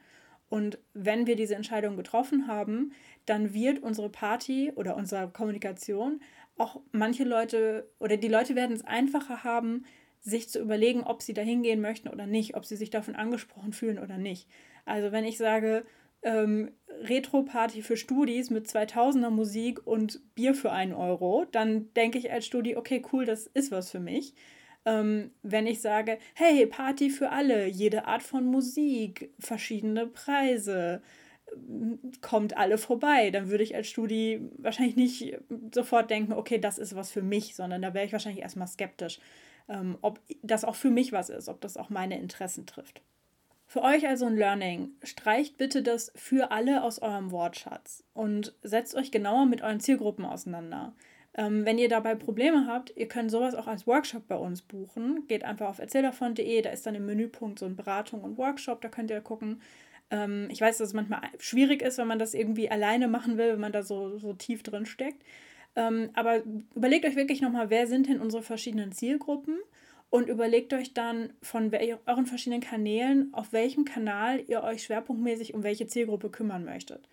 Und 0.49 0.79
wenn 0.95 1.27
wir 1.27 1.35
diese 1.35 1.55
Entscheidung 1.55 1.95
getroffen 1.95 2.47
haben, 2.47 2.93
dann 3.27 3.53
wird 3.53 3.83
unsere 3.83 4.09
Party 4.09 4.71
oder 4.75 4.97
unsere 4.97 5.29
Kommunikation 5.29 6.19
auch 6.57 6.81
manche 6.91 7.23
Leute 7.23 7.87
oder 7.99 8.17
die 8.17 8.27
Leute 8.27 8.55
werden 8.55 8.75
es 8.75 8.85
einfacher 8.85 9.43
haben, 9.43 9.85
sich 10.21 10.49
zu 10.49 10.59
überlegen, 10.59 11.03
ob 11.03 11.21
sie 11.21 11.33
da 11.33 11.41
hingehen 11.41 11.81
möchten 11.81 12.09
oder 12.09 12.25
nicht, 12.25 12.55
ob 12.55 12.65
sie 12.65 12.75
sich 12.75 12.89
davon 12.89 13.15
angesprochen 13.15 13.71
fühlen 13.71 13.99
oder 13.99 14.17
nicht. 14.17 14.49
Also 14.85 15.11
wenn 15.11 15.23
ich 15.23 15.37
sage, 15.37 15.85
ähm, 16.23 16.71
Retro-Party 16.87 17.81
für 17.81 17.97
Studis 17.97 18.49
mit 18.49 18.67
2000er 18.67 19.29
Musik 19.29 19.85
und 19.85 20.21
Bier 20.35 20.53
für 20.53 20.71
einen 20.71 20.93
Euro, 20.93 21.45
dann 21.51 21.93
denke 21.93 22.17
ich 22.17 22.31
als 22.31 22.45
Studi, 22.45 22.75
okay, 22.75 23.01
cool, 23.13 23.25
das 23.25 23.47
ist 23.47 23.71
was 23.71 23.89
für 23.89 23.99
mich. 23.99 24.33
Ähm, 24.85 25.31
wenn 25.43 25.67
ich 25.67 25.81
sage, 25.81 26.17
hey, 26.35 26.65
Party 26.65 27.09
für 27.09 27.29
alle, 27.29 27.67
jede 27.67 28.05
Art 28.05 28.23
von 28.23 28.45
Musik, 28.45 29.33
verschiedene 29.39 30.07
Preise, 30.07 31.01
kommt 32.21 32.57
alle 32.57 32.77
vorbei. 32.77 33.31
Dann 33.31 33.49
würde 33.49 33.63
ich 33.63 33.75
als 33.75 33.87
Studi 33.87 34.41
wahrscheinlich 34.57 34.95
nicht 34.95 35.37
sofort 35.73 36.09
denken, 36.09 36.33
okay, 36.33 36.59
das 36.59 36.77
ist 36.77 36.95
was 36.95 37.11
für 37.11 37.21
mich, 37.21 37.55
sondern 37.55 37.81
da 37.81 37.93
wäre 37.93 38.05
ich 38.05 38.11
wahrscheinlich 38.11 38.43
erstmal 38.43 38.67
skeptisch, 38.67 39.19
ähm, 39.67 39.97
ob 40.01 40.19
das 40.41 40.65
auch 40.65 40.75
für 40.75 40.89
mich 40.89 41.11
was 41.11 41.29
ist, 41.29 41.49
ob 41.49 41.61
das 41.61 41.77
auch 41.77 41.89
meine 41.89 42.19
Interessen 42.19 42.65
trifft. 42.65 43.01
Für 43.69 43.83
euch 43.83 44.07
also 44.07 44.25
ein 44.25 44.35
Learning. 44.35 44.93
Streicht 45.03 45.59
bitte 45.59 45.83
das 45.83 46.11
für 46.15 46.49
alle 46.49 46.81
aus 46.81 47.03
eurem 47.03 47.29
Wortschatz 47.29 48.03
und 48.15 48.55
setzt 48.63 48.95
euch 48.95 49.11
genauer 49.11 49.45
mit 49.45 49.61
euren 49.61 49.79
Zielgruppen 49.79 50.25
auseinander. 50.25 50.95
Ähm, 51.35 51.65
wenn 51.65 51.77
ihr 51.77 51.87
dabei 51.87 52.15
Probleme 52.15 52.65
habt, 52.65 52.91
ihr 52.97 53.07
könnt 53.07 53.29
sowas 53.29 53.53
auch 53.53 53.67
als 53.67 53.85
Workshop 53.85 54.27
bei 54.27 54.37
uns 54.37 54.63
buchen. 54.63 55.27
Geht 55.27 55.43
einfach 55.43 55.67
auf 55.67 55.77
erzähldavon.de, 55.77 56.63
da 56.63 56.71
ist 56.71 56.87
dann 56.87 56.95
im 56.95 57.05
Menüpunkt 57.05 57.59
so 57.59 57.67
ein 57.67 57.75
Beratung 57.75 58.23
und 58.23 58.39
Workshop, 58.39 58.81
da 58.81 58.89
könnt 58.89 59.11
ihr 59.11 59.21
gucken. 59.21 59.61
Ähm, 60.09 60.47
ich 60.49 60.59
weiß, 60.61 60.79
dass 60.79 60.87
es 60.87 60.93
manchmal 60.95 61.21
schwierig 61.37 61.83
ist, 61.83 61.99
wenn 61.99 62.07
man 62.07 62.17
das 62.17 62.33
irgendwie 62.33 62.71
alleine 62.71 63.07
machen 63.07 63.37
will, 63.37 63.53
wenn 63.53 63.59
man 63.59 63.71
da 63.71 63.83
so, 63.83 64.17
so 64.17 64.33
tief 64.33 64.63
drin 64.63 64.87
steckt. 64.87 65.23
Ähm, 65.75 66.09
aber 66.15 66.41
überlegt 66.73 67.05
euch 67.05 67.15
wirklich 67.15 67.41
nochmal, 67.41 67.69
wer 67.69 67.85
sind 67.85 68.07
denn 68.07 68.19
unsere 68.19 68.41
verschiedenen 68.41 68.93
Zielgruppen 68.93 69.59
und 70.09 70.27
überlegt 70.27 70.73
euch 70.73 70.93
dann 70.93 71.33
von 71.41 71.71
euren 72.07 72.25
verschiedenen 72.25 72.61
Kanälen, 72.61 73.29
auf 73.33 73.53
welchem 73.53 73.85
Kanal 73.85 74.43
ihr 74.47 74.63
euch 74.63 74.83
schwerpunktmäßig 74.83 75.53
um 75.53 75.63
welche 75.63 75.87
Zielgruppe 75.87 76.29
kümmern 76.29 76.65
möchtet. 76.65 77.07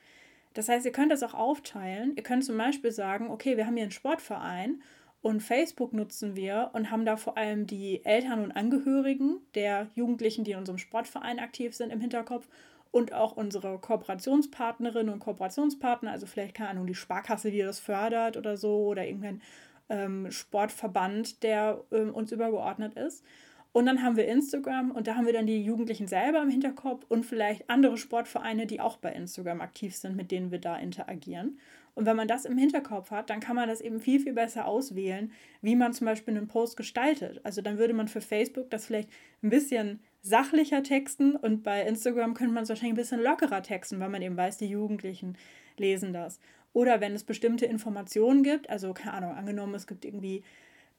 Das 0.55 0.69
heißt, 0.69 0.87
ihr 0.87 0.93
könnt 0.93 1.13
das 1.13 1.23
auch 1.23 1.35
aufteilen. 1.35 2.15
Ihr 2.17 2.23
könnt 2.23 2.45
zum 2.45 2.57
Beispiel 2.57 2.91
sagen, 2.91 3.31
okay, 3.31 3.59
wir 3.59 3.67
haben 3.67 3.75
hier 3.75 3.83
einen 3.83 3.93
Sportverein 3.93 4.81
und 5.21 5.43
Facebook 5.43 5.93
nutzen 5.93 6.35
wir 6.37 6.71
und 6.73 6.91
haben 6.91 7.05
da 7.05 7.17
vor 7.17 7.37
allem 7.37 7.67
die 7.67 8.03
Eltern 8.05 8.43
und 8.43 8.53
Angehörigen 8.53 9.41
der 9.55 9.89
Jugendlichen, 9.95 10.45
die 10.45 10.53
in 10.53 10.59
unserem 10.59 10.79
Sportverein 10.79 11.39
aktiv 11.39 11.75
sind, 11.75 11.93
im 11.93 12.01
Hinterkopf 12.01 12.49
und 12.91 13.13
auch 13.13 13.37
unsere 13.37 13.79
Kooperationspartnerinnen 13.79 15.13
und 15.13 15.21
Kooperationspartner, 15.21 16.13
also 16.13 16.27
vielleicht 16.27 16.55
keine 16.55 16.71
Ahnung, 16.71 16.87
die 16.87 16.95
Sparkasse, 16.95 17.51
die 17.51 17.59
das 17.59 17.79
fördert 17.79 18.39
oder 18.39 18.57
so, 18.57 18.87
oder 18.87 19.05
irgendein 19.05 19.43
ähm, 19.89 20.31
Sportverband, 20.31 21.43
der 21.43 21.83
ähm, 21.93 22.15
uns 22.15 22.33
übergeordnet 22.33 22.95
ist. 22.95 23.25
Und 23.73 23.85
dann 23.85 24.03
haben 24.03 24.17
wir 24.17 24.27
Instagram 24.27 24.91
und 24.91 25.07
da 25.07 25.17
haben 25.17 25.27
wir 25.27 25.35
dann 25.35 25.47
die 25.47 25.63
Jugendlichen 25.63 26.09
selber 26.09 26.41
im 26.41 26.49
Hinterkopf 26.49 27.05
und 27.11 27.27
vielleicht 27.27 27.69
andere 27.69 27.99
Sportvereine, 27.99 28.67
die 28.67 28.81
auch 28.81 28.97
bei 28.97 29.13
Instagram 29.13 29.61
aktiv 29.61 29.95
sind, 29.95 30.17
mit 30.17 30.31
denen 30.31 30.51
wir 30.51 30.61
da 30.61 30.79
interagieren. 30.79 31.59
Und 31.95 32.07
wenn 32.07 32.17
man 32.17 32.29
das 32.29 32.45
im 32.47 32.57
Hinterkopf 32.57 33.11
hat, 33.11 33.31
dann 33.31 33.41
kann 33.41 33.57
man 33.57 33.69
das 33.69 33.83
eben 33.83 34.01
viel, 34.01 34.21
viel 34.21 34.33
besser 34.33 34.67
auswählen, 34.67 35.31
wie 35.61 35.77
man 35.77 35.93
zum 35.93 36.07
Beispiel 36.07 36.37
einen 36.37 36.49
Post 36.49 36.77
gestaltet. 36.77 37.41
Also 37.43 37.61
dann 37.61 37.79
würde 37.79 37.95
man 37.95 38.09
für 38.09 38.21
Facebook 38.21 38.71
das 38.71 38.87
vielleicht 38.87 39.11
ein 39.43 39.51
bisschen 39.51 40.01
sachlicher 40.23 40.83
texten 40.83 41.37
und 41.37 41.63
bei 41.63 41.83
Instagram 41.83 42.35
könnte 42.35 42.55
man 42.55 42.63
es 42.63 42.69
wahrscheinlich 42.69 42.95
ein 42.95 42.97
bisschen 42.97 43.23
lockerer 43.23 43.63
texten, 43.63 44.01
weil 44.01 44.09
man 44.09 44.23
eben 44.23 44.37
weiß, 44.37 44.57
die 44.57 44.67
Jugendlichen 44.67 45.37
lesen 45.77 46.13
das. 46.13 46.41
Oder 46.77 47.01
wenn 47.01 47.15
es 47.15 47.25
bestimmte 47.25 47.65
Informationen 47.65 48.43
gibt, 48.43 48.69
also 48.69 48.93
keine 48.93 49.15
Ahnung, 49.15 49.33
angenommen, 49.33 49.75
es 49.75 49.87
gibt 49.87 50.05
irgendwie 50.05 50.43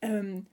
ähm, 0.02 0.48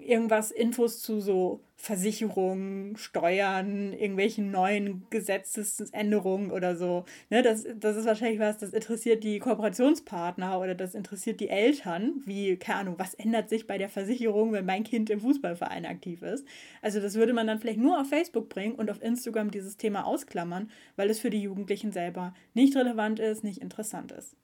irgendwas, 0.00 0.50
Infos 0.50 1.00
zu 1.00 1.20
so 1.20 1.60
Versicherungen, 1.76 2.96
Steuern, 2.96 3.92
irgendwelchen 3.94 4.50
neuen 4.50 5.06
Gesetzesänderungen 5.08 6.50
oder 6.50 6.76
so. 6.76 7.04
Ne, 7.30 7.42
das, 7.42 7.64
das 7.74 7.96
ist 7.96 8.04
wahrscheinlich 8.04 8.38
was, 8.38 8.58
das 8.58 8.74
interessiert 8.74 9.24
die 9.24 9.38
Kooperationspartner 9.38 10.60
oder 10.60 10.74
das 10.74 10.94
interessiert 10.94 11.40
die 11.40 11.48
Eltern, 11.48 12.22
wie, 12.26 12.56
keine 12.56 12.80
Ahnung, 12.80 12.94
was 12.98 13.14
ändert 13.14 13.48
sich 13.48 13.66
bei 13.66 13.78
der 13.78 13.88
Versicherung, 13.88 14.52
wenn 14.52 14.66
mein 14.66 14.84
Kind 14.84 15.08
im 15.08 15.20
Fußballverein 15.20 15.86
aktiv 15.86 16.22
ist. 16.22 16.44
Also 16.82 17.00
das 17.00 17.14
würde 17.14 17.32
man 17.32 17.46
dann 17.46 17.60
vielleicht 17.60 17.80
nur 17.80 17.98
auf 17.98 18.08
Facebook 18.08 18.50
bringen 18.50 18.74
und 18.74 18.90
auf 18.90 19.02
Instagram 19.02 19.50
dieses 19.50 19.78
Thema 19.78 20.04
ausklammern, 20.04 20.70
weil 20.96 21.08
es 21.08 21.20
für 21.20 21.30
die 21.30 21.42
Jugendlichen 21.42 21.92
selber 21.92 22.34
nicht 22.52 22.76
relevant 22.76 23.20
ist, 23.20 23.42
nicht 23.42 23.62
interessant 23.62 24.12
ist. 24.12 24.36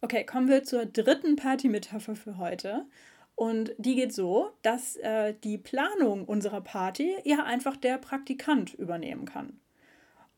Okay, 0.00 0.24
kommen 0.24 0.48
wir 0.48 0.62
zur 0.62 0.86
dritten 0.86 1.36
Party-Metapher 1.36 2.14
für 2.14 2.38
heute. 2.38 2.86
Und 3.36 3.74
die 3.78 3.94
geht 3.94 4.12
so, 4.12 4.50
dass 4.62 4.96
äh, 4.96 5.34
die 5.44 5.58
Planung 5.58 6.24
unserer 6.24 6.60
Party 6.62 7.14
ja 7.24 7.44
einfach 7.44 7.76
der 7.76 7.98
Praktikant 7.98 8.74
übernehmen 8.74 9.26
kann. 9.26 9.60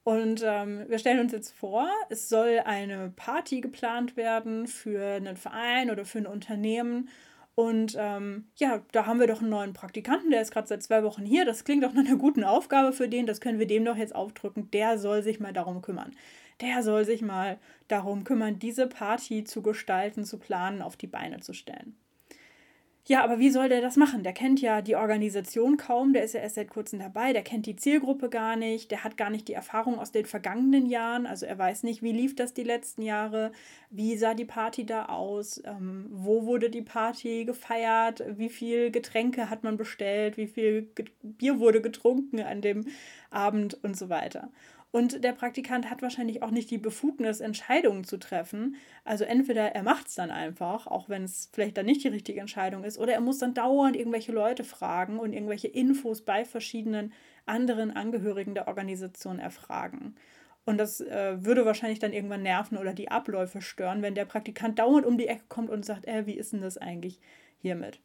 Und 0.05 0.43
ähm, 0.45 0.85
wir 0.89 0.99
stellen 0.99 1.21
uns 1.21 1.33
jetzt 1.33 1.53
vor, 1.53 1.89
es 2.11 2.29
soll 2.29 2.61
eine 2.65 3.13
Party 3.15 3.61
geplant 3.61 4.17
werden 4.17 4.67
für 4.67 5.17
einen 5.17 5.37
Verein 5.37 5.91
oder 5.91 6.05
für 6.05 6.19
ein 6.19 6.27
Unternehmen. 6.27 7.09
Und 7.55 7.97
ähm, 7.99 8.49
ja, 8.57 8.83
da 8.93 9.07
haben 9.07 9.21
wir 9.21 9.27
doch 9.27 9.41
einen 9.41 9.51
neuen 9.51 9.73
Praktikanten, 9.75 10.31
der 10.31 10.43
ist 10.43 10.53
gerade 10.53 10.69
seit 10.69 10.83
zwei 10.83 11.03
Wochen 11.03 11.25
hier. 11.25 11.45
Das 11.45 11.65
klingt 11.65 11.85
doch 11.85 11.93
nach 11.93 12.05
einer 12.05 12.17
guten 12.17 12.45
Aufgabe 12.45 12.93
für 12.93 13.09
den. 13.09 13.27
Das 13.27 13.41
können 13.41 13.59
wir 13.59 13.67
dem 13.67 13.85
doch 13.85 13.97
jetzt 13.97 14.15
aufdrücken. 14.15 14.71
Der 14.71 14.99
soll 14.99 15.23
sich 15.23 15.41
mal 15.41 15.53
darum 15.53 15.83
kümmern 15.83 16.13
der 16.61 16.83
soll 16.83 17.05
sich 17.05 17.23
mal 17.23 17.59
darum 17.87 18.25
kümmern, 18.25 18.59
diese 18.59 18.87
Party 18.87 19.45
zu 19.45 19.63
gestalten, 19.63 20.25
zu 20.25 20.39
planen, 20.39 20.83
auf 20.83 20.97
die 20.97 21.07
Beine 21.07 21.41
zu 21.41 21.53
stellen. 21.53 21.97
Ja, 23.09 23.25
aber 23.25 23.39
wie 23.39 23.49
soll 23.49 23.71
der 23.71 23.81
das 23.81 23.97
machen? 23.97 24.23
Der 24.23 24.35
kennt 24.35 24.61
ja 24.61 24.83
die 24.83 24.95
Organisation 24.95 25.79
kaum, 25.79 26.13
der 26.13 26.25
ist 26.25 26.35
ja 26.35 26.41
erst 26.41 26.57
seit 26.57 26.69
kurzem 26.69 26.99
dabei, 26.99 27.33
der 27.33 27.41
kennt 27.41 27.65
die 27.65 27.75
Zielgruppe 27.75 28.29
gar 28.29 28.55
nicht, 28.55 28.91
der 28.91 29.03
hat 29.03 29.17
gar 29.17 29.31
nicht 29.31 29.49
die 29.49 29.55
Erfahrung 29.55 29.99
aus 29.99 30.13
den 30.13 30.27
vergangenen 30.27 30.85
Jahren, 30.85 31.25
also 31.27 31.47
er 31.47 31.57
weiß 31.57 31.85
nicht, 31.85 32.03
wie 32.03 32.13
lief 32.13 32.37
das 32.37 32.53
die 32.53 32.65
letzten 32.65 33.01
Jahre, 33.01 33.53
wie 33.89 34.19
sah 34.19 34.35
die 34.35 34.45
Party 34.45 34.85
da 34.85 35.07
aus, 35.07 35.59
ähm, 35.65 36.09
wo 36.11 36.45
wurde 36.45 36.69
die 36.69 36.83
Party 36.83 37.47
gefeiert, 37.47 38.23
wie 38.37 38.51
viel 38.51 38.91
Getränke 38.91 39.49
hat 39.49 39.65
man 39.65 39.79
bestellt, 39.79 40.37
wie 40.37 40.47
viel 40.47 40.91
Bier 41.23 41.61
wurde 41.61 41.81
getrunken 41.81 42.41
an 42.41 42.61
dem 42.61 42.85
Abend 43.31 43.83
und 43.83 43.97
so 43.97 44.11
weiter. 44.11 44.51
Und 44.91 45.23
der 45.23 45.33
Praktikant 45.33 45.91
hat 45.91 46.01
wahrscheinlich 46.01 46.43
auch 46.43 46.51
nicht 46.51 46.71
die 46.71 46.79
Befugnis, 46.79 47.41
Entscheidungen 47.41 48.05
zu 48.05 48.17
treffen. 48.17 48.77
Also 49.05 49.25
entweder 49.25 49.75
er 49.75 49.83
macht 49.83 50.09
es 50.09 50.15
dann 50.15 50.31
einfach, 50.31 50.87
auch 50.87 51.11
wenn 51.11 51.25
es 51.25 51.51
vielleicht 51.53 51.77
dann 51.77 51.85
nicht 51.85 52.03
die 52.05 52.09
richtige 52.09 52.41
Entscheidung 52.41 52.85
ist, 52.85 52.99
oder 52.99 53.13
er 53.13 53.21
muss 53.21 53.39
dann 53.39 53.53
dauernd 53.53 53.97
irgendwelche 53.97 54.33
Leute 54.33 54.65
fragen 54.65 55.19
und 55.19 55.35
irgendwelche 55.35 55.69
Infos 55.69 56.23
bei 56.23 56.47
verschiedenen 56.47 57.13
anderen 57.45 57.91
Angehörigen 57.91 58.55
der 58.55 58.67
Organisation 58.67 59.39
erfragen. 59.39 60.15
Und 60.65 60.79
das 60.79 61.01
äh, 61.01 61.45
würde 61.45 61.67
wahrscheinlich 61.67 61.99
dann 61.99 62.13
irgendwann 62.13 62.43
nerven 62.43 62.79
oder 62.79 62.93
die 62.93 63.11
Abläufe 63.11 63.61
stören, 63.61 64.03
wenn 64.03 64.15
der 64.15 64.27
Praktikant 64.27 64.79
dauernd 64.79 65.07
um 65.07 65.19
die 65.19 65.27
Ecke 65.27 65.45
kommt 65.49 65.71
und 65.71 65.85
sagt, 65.85 66.07
äh, 66.07 66.27
wie 66.27 66.35
ist 66.35 66.53
denn 66.53 66.61
das 66.61 66.79
eigentlich 66.79 67.21
hiermit? 67.61 68.01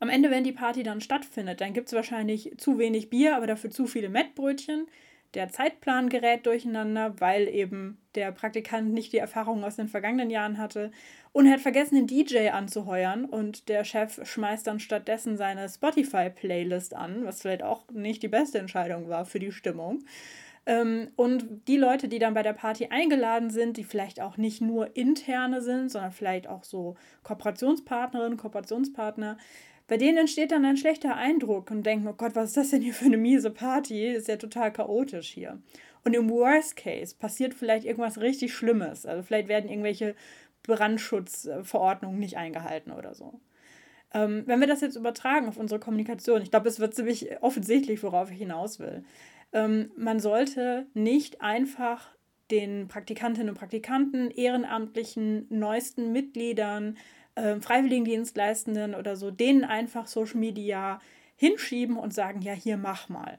Am 0.00 0.08
Ende, 0.08 0.30
wenn 0.30 0.44
die 0.44 0.52
Party 0.52 0.84
dann 0.84 1.00
stattfindet, 1.00 1.60
dann 1.60 1.72
gibt 1.72 1.88
es 1.88 1.94
wahrscheinlich 1.94 2.54
zu 2.58 2.78
wenig 2.78 3.10
Bier, 3.10 3.36
aber 3.36 3.48
dafür 3.48 3.70
zu 3.70 3.86
viele 3.86 4.08
Mettbrötchen 4.08 4.86
der 5.34 5.48
Zeitplan 5.48 6.08
gerät 6.08 6.46
durcheinander, 6.46 7.14
weil 7.20 7.48
eben 7.48 8.00
der 8.14 8.32
Praktikant 8.32 8.92
nicht 8.92 9.12
die 9.12 9.18
Erfahrung 9.18 9.62
aus 9.64 9.76
den 9.76 9.88
vergangenen 9.88 10.30
Jahren 10.30 10.58
hatte 10.58 10.90
und 11.32 11.46
er 11.46 11.52
hat 11.52 11.60
vergessen, 11.60 11.94
den 11.94 12.06
DJ 12.06 12.48
anzuheuern 12.48 13.24
und 13.24 13.68
der 13.68 13.84
Chef 13.84 14.26
schmeißt 14.26 14.66
dann 14.66 14.80
stattdessen 14.80 15.36
seine 15.36 15.68
Spotify-Playlist 15.68 16.94
an, 16.94 17.24
was 17.24 17.42
vielleicht 17.42 17.62
auch 17.62 17.84
nicht 17.92 18.22
die 18.22 18.28
beste 18.28 18.58
Entscheidung 18.58 19.08
war 19.08 19.24
für 19.24 19.38
die 19.38 19.52
Stimmung. 19.52 20.04
Ähm, 20.66 21.08
und 21.16 21.66
die 21.66 21.76
Leute, 21.76 22.08
die 22.08 22.18
dann 22.18 22.34
bei 22.34 22.42
der 22.42 22.52
Party 22.52 22.88
eingeladen 22.90 23.50
sind, 23.50 23.76
die 23.76 23.84
vielleicht 23.84 24.20
auch 24.20 24.36
nicht 24.36 24.60
nur 24.60 24.96
interne 24.96 25.62
sind, 25.62 25.90
sondern 25.90 26.12
vielleicht 26.12 26.46
auch 26.46 26.64
so 26.64 26.96
Kooperationspartnerinnen, 27.22 28.36
Kooperationspartner, 28.36 29.38
bei 29.88 29.96
denen 29.96 30.18
entsteht 30.18 30.52
dann 30.52 30.64
ein 30.64 30.76
schlechter 30.76 31.16
Eindruck 31.16 31.70
und 31.70 31.82
denken, 31.82 32.06
oh 32.06 32.12
Gott, 32.12 32.36
was 32.36 32.50
ist 32.50 32.56
das 32.58 32.70
denn 32.70 32.82
hier 32.82 32.94
für 32.94 33.06
eine 33.06 33.16
miese 33.16 33.50
Party? 33.50 34.06
Ist 34.06 34.28
ja 34.28 34.36
total 34.36 34.72
chaotisch 34.72 35.30
hier. 35.30 35.60
Und 36.04 36.14
im 36.14 36.30
Worst 36.30 36.76
Case 36.76 37.16
passiert 37.18 37.54
vielleicht 37.54 37.84
irgendwas 37.86 38.20
richtig 38.20 38.54
Schlimmes. 38.54 39.06
Also 39.06 39.22
vielleicht 39.22 39.48
werden 39.48 39.70
irgendwelche 39.70 40.14
Brandschutzverordnungen 40.62 42.18
nicht 42.18 42.36
eingehalten 42.36 42.92
oder 42.92 43.14
so. 43.14 43.40
Ähm, 44.14 44.44
wenn 44.46 44.60
wir 44.60 44.66
das 44.66 44.82
jetzt 44.82 44.96
übertragen 44.96 45.48
auf 45.48 45.56
unsere 45.56 45.80
Kommunikation, 45.80 46.42
ich 46.42 46.50
glaube, 46.50 46.68
es 46.68 46.80
wird 46.80 46.94
ziemlich 46.94 47.42
offensichtlich, 47.42 48.02
worauf 48.02 48.30
ich 48.30 48.38
hinaus 48.38 48.78
will. 48.78 49.04
Ähm, 49.52 49.90
man 49.96 50.20
sollte 50.20 50.86
nicht 50.94 51.40
einfach 51.40 52.10
den 52.50 52.88
Praktikantinnen 52.88 53.50
und 53.50 53.58
Praktikanten, 53.58 54.30
ehrenamtlichen, 54.30 55.46
neuesten 55.50 56.12
Mitgliedern, 56.12 56.96
äh, 57.38 57.60
Freiwilligendienstleistenden 57.60 58.94
oder 58.94 59.16
so, 59.16 59.30
denen 59.30 59.64
einfach 59.64 60.06
Social 60.06 60.38
Media 60.38 61.00
hinschieben 61.36 61.96
und 61.96 62.12
sagen, 62.12 62.42
ja, 62.42 62.52
hier 62.52 62.76
mach 62.76 63.08
mal. 63.08 63.38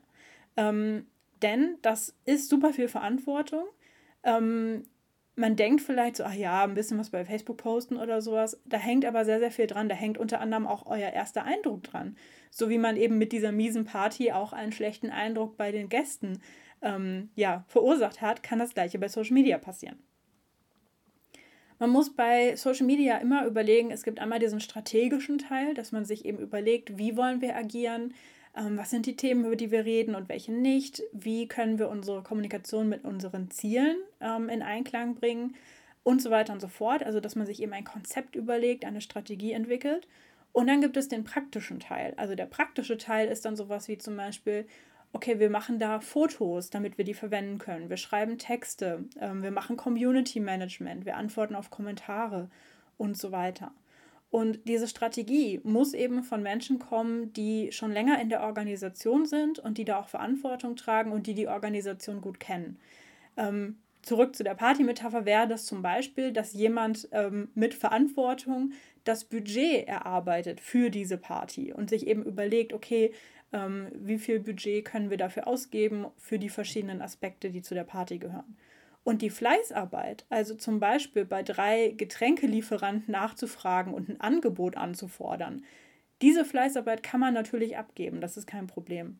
Ähm, 0.58 1.06
denn 1.42 1.78
das 1.82 2.16
ist 2.26 2.50
super 2.50 2.74
viel 2.74 2.88
Verantwortung. 2.88 3.66
Ähm, 4.24 4.84
man 5.36 5.56
denkt 5.56 5.82
vielleicht 5.82 6.18
so, 6.18 6.24
ach 6.24 6.34
ja, 6.34 6.64
ein 6.64 6.74
bisschen 6.74 6.98
was 6.98 7.12
bei 7.12 7.24
Facebook 7.24 7.58
posten 7.58 7.96
oder 7.96 8.22
sowas. 8.22 8.60
Da 8.66 8.78
hängt 8.78 9.06
aber 9.06 9.24
sehr, 9.24 9.40
sehr 9.40 9.52
viel 9.52 9.68
dran. 9.68 9.88
Da 9.88 9.96
hängt 9.96 10.18
unter 10.18 10.42
anderem 10.42 10.68
auch 10.68 10.86
euer 10.86 11.12
erster 11.12 11.44
Eindruck 11.44 11.84
dran. 11.84 12.18
So 12.52 12.70
wie 12.70 12.78
man 12.78 12.98
eben 12.98 13.18
mit 13.18 13.32
dieser 13.32 13.52
miesen 13.52 13.86
Party 13.86 14.32
auch 14.32 14.52
einen 14.52 14.74
schlechten 14.74 15.12
Eindruck 15.12 15.56
bei 15.56 15.72
den 15.72 15.88
Gästen 15.88 16.42
ähm, 16.82 17.30
ja, 17.36 17.64
verursacht 17.68 18.22
hat, 18.22 18.44
kann 18.44 18.60
das 18.60 18.74
gleiche 18.74 19.00
bei 19.00 19.08
Social 19.08 19.34
Media 19.34 19.58
passieren. 19.58 19.98
Man 21.80 21.92
muss 21.92 22.14
bei 22.14 22.58
Social 22.58 22.86
Media 22.86 23.18
immer 23.18 23.46
überlegen, 23.46 23.90
es 23.90 24.04
gibt 24.04 24.20
einmal 24.20 24.40
diesen 24.40 24.60
strategischen 24.60 25.38
Teil, 25.38 25.74
dass 25.74 25.94
man 25.94 26.04
sich 26.04 26.26
eben 26.26 26.38
überlegt, 26.38 26.98
wie 26.98 27.16
wollen 27.16 27.40
wir 27.40 27.56
agieren, 27.56 28.14
ähm, 28.56 28.78
was 28.78 28.90
sind 28.90 29.06
die 29.06 29.16
Themen, 29.16 29.46
über 29.46 29.56
die 29.56 29.72
wir 29.72 29.86
reden 29.86 30.14
und 30.14 30.28
welche 30.28 30.52
nicht, 30.52 31.02
wie 31.14 31.48
können 31.48 31.80
wir 31.80 31.88
unsere 31.88 32.22
Kommunikation 32.22 32.90
mit 32.90 33.06
unseren 33.06 33.50
Zielen 33.50 33.96
ähm, 34.20 34.50
in 34.50 34.62
Einklang 34.62 35.16
bringen 35.16 35.56
und 36.04 36.22
so 36.22 36.30
weiter 36.32 36.52
und 36.52 36.60
so 36.60 36.68
fort. 36.68 37.02
Also, 37.02 37.22
dass 37.22 37.38
man 37.38 37.46
sich 37.46 37.62
eben 37.62 37.72
ein 37.72 37.86
Konzept 37.86 38.36
überlegt, 38.36 38.84
eine 38.84 39.00
Strategie 39.00 39.54
entwickelt. 39.54 40.06
Und 40.52 40.68
dann 40.68 40.82
gibt 40.82 40.98
es 40.98 41.08
den 41.08 41.24
praktischen 41.24 41.80
Teil. 41.80 42.14
Also 42.18 42.36
der 42.36 42.48
praktische 42.48 42.98
Teil 42.98 43.28
ist 43.28 43.46
dann 43.46 43.56
sowas 43.56 43.88
wie 43.88 44.00
zum 44.00 44.18
Beispiel, 44.18 44.66
okay, 45.14 45.40
wir 45.40 45.50
machen 45.50 45.80
da 45.80 46.00
Fotos, 46.00 46.70
damit 46.70 46.98
wir 46.98 47.06
die 47.06 47.14
verwenden 47.14 47.58
können. 47.58 47.90
Wir 47.90 47.98
schreiben 47.98 48.38
Texte, 48.38 49.06
ähm, 49.20 49.44
wir 49.44 49.52
machen 49.52 49.78
Community 49.78 50.40
Management, 50.40 51.06
wir 51.06 51.18
antworten 51.18 51.56
auf 51.56 51.70
Kommentare 51.70 52.50
und 52.98 53.18
so 53.18 53.32
weiter. 53.32 53.72
Und 54.32 54.68
diese 54.68 54.88
Strategie 54.88 55.60
muss 55.64 55.96
eben 55.96 56.24
von 56.24 56.44
Menschen 56.44 56.78
kommen, 56.78 57.34
die 57.34 57.72
schon 57.72 57.92
länger 57.92 58.22
in 58.22 58.30
der 58.30 58.44
Organisation 58.44 59.26
sind 59.26 59.58
und 59.58 59.80
die 59.80 59.86
da 59.86 60.00
auch 60.00 60.08
Verantwortung 60.08 60.76
tragen 60.76 61.12
und 61.12 61.26
die 61.26 61.34
die 61.34 61.48
Organisation 61.48 62.22
gut 62.22 62.40
kennen. 62.40 62.78
Ähm, 63.38 63.78
zurück 64.04 64.36
zu 64.36 64.44
der 64.44 64.54
Party-Metapher 64.54 65.26
wäre 65.26 65.48
das 65.48 65.66
zum 65.66 65.82
Beispiel, 65.82 66.32
dass 66.32 66.54
jemand 66.54 67.10
ähm, 67.12 67.50
mit 67.56 67.74
Verantwortung 67.74 68.74
das 69.04 69.26
Budget 69.26 69.88
erarbeitet 69.88 70.62
für 70.62 70.92
diese 70.92 71.18
Party 71.18 71.74
und 71.74 71.90
sich 71.90 72.06
eben 72.06 72.24
überlegt, 72.24 72.74
okay, 72.74 73.12
ähm, 73.54 73.88
wie 73.94 74.18
viel 74.18 74.40
Budget 74.40 74.86
können 74.86 75.10
wir 75.10 75.18
dafür 75.18 75.48
ausgeben 75.48 76.08
für 76.18 76.40
die 76.40 76.50
verschiedenen 76.50 77.02
Aspekte, 77.02 77.50
die 77.50 77.62
zu 77.62 77.74
der 77.74 77.84
Party 77.84 78.18
gehören. 78.18 78.58
Und 79.04 79.22
die 79.22 79.30
Fleißarbeit, 79.30 80.26
also 80.30 80.56
zum 80.56 80.80
Beispiel 80.80 81.26
bei 81.26 81.42
drei 81.42 81.94
Getränkelieferanten 81.96 83.12
nachzufragen 83.12 83.94
und 83.94 84.10
ein 84.10 84.22
Angebot 84.22 84.78
anzufordern, 84.78 85.64
diese 86.22 86.44
Fleißarbeit 86.44 87.02
kann 87.02 87.20
man 87.20 87.34
natürlich 87.34 87.78
abgeben, 87.78 88.20
das 88.22 88.38
ist 88.38 88.46
kein 88.46 88.68
Problem. 88.68 89.20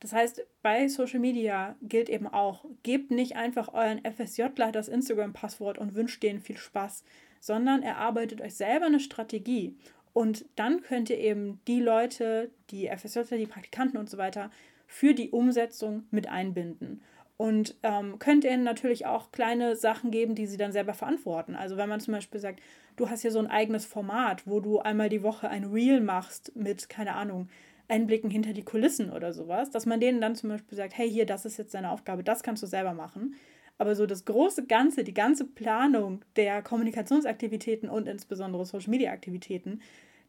Das 0.00 0.12
heißt, 0.12 0.44
bei 0.62 0.88
Social 0.88 1.20
Media 1.20 1.76
gilt 1.80 2.08
eben 2.08 2.26
auch, 2.26 2.64
gebt 2.82 3.12
nicht 3.12 3.36
einfach 3.36 3.72
euren 3.72 4.00
FSJler 4.04 4.72
das 4.72 4.88
Instagram-Passwort 4.88 5.78
und 5.78 5.94
wünscht 5.94 6.24
denen 6.24 6.40
viel 6.40 6.56
Spaß, 6.56 7.04
sondern 7.38 7.84
erarbeitet 7.84 8.40
euch 8.40 8.54
selber 8.56 8.86
eine 8.86 8.98
Strategie. 8.98 9.76
Und 10.12 10.44
dann 10.56 10.82
könnt 10.82 11.10
ihr 11.10 11.18
eben 11.18 11.60
die 11.66 11.80
Leute, 11.80 12.50
die 12.70 12.88
FSJler, 12.88 13.38
die 13.38 13.46
Praktikanten 13.46 13.98
und 13.98 14.10
so 14.10 14.18
weiter, 14.18 14.50
für 14.86 15.14
die 15.14 15.30
Umsetzung 15.30 16.04
mit 16.10 16.28
einbinden. 16.28 17.02
Und 17.38 17.76
ähm, 17.82 18.18
könnt 18.18 18.44
ihr 18.44 18.52
ihnen 18.52 18.62
natürlich 18.62 19.06
auch 19.06 19.32
kleine 19.32 19.74
Sachen 19.74 20.10
geben, 20.10 20.34
die 20.34 20.46
sie 20.46 20.58
dann 20.58 20.70
selber 20.70 20.94
verantworten. 20.94 21.56
Also 21.56 21.76
wenn 21.76 21.88
man 21.88 22.00
zum 22.00 22.14
Beispiel 22.14 22.40
sagt, 22.40 22.60
du 22.96 23.08
hast 23.08 23.22
hier 23.22 23.32
so 23.32 23.38
ein 23.38 23.48
eigenes 23.48 23.86
Format, 23.86 24.46
wo 24.46 24.60
du 24.60 24.78
einmal 24.78 25.08
die 25.08 25.22
Woche 25.22 25.48
ein 25.48 25.64
Reel 25.64 26.00
machst 26.00 26.54
mit, 26.54 26.88
keine 26.88 27.14
Ahnung, 27.14 27.48
Einblicken 27.88 28.30
hinter 28.30 28.52
die 28.52 28.64
Kulissen 28.64 29.10
oder 29.10 29.32
sowas, 29.32 29.70
dass 29.70 29.86
man 29.86 30.00
denen 30.00 30.20
dann 30.20 30.36
zum 30.36 30.50
Beispiel 30.50 30.76
sagt, 30.76 30.96
hey, 30.96 31.10
hier, 31.10 31.26
das 31.26 31.44
ist 31.44 31.56
jetzt 31.56 31.74
deine 31.74 31.90
Aufgabe, 31.90 32.22
das 32.22 32.42
kannst 32.42 32.62
du 32.62 32.66
selber 32.66 32.94
machen. 32.94 33.34
Aber 33.82 33.96
so 33.96 34.06
das 34.06 34.24
große 34.26 34.66
Ganze, 34.66 35.02
die 35.02 35.12
ganze 35.12 35.44
Planung 35.44 36.24
der 36.36 36.62
Kommunikationsaktivitäten 36.62 37.88
und 37.88 38.06
insbesondere 38.06 38.64
Social-Media-Aktivitäten, 38.64 39.80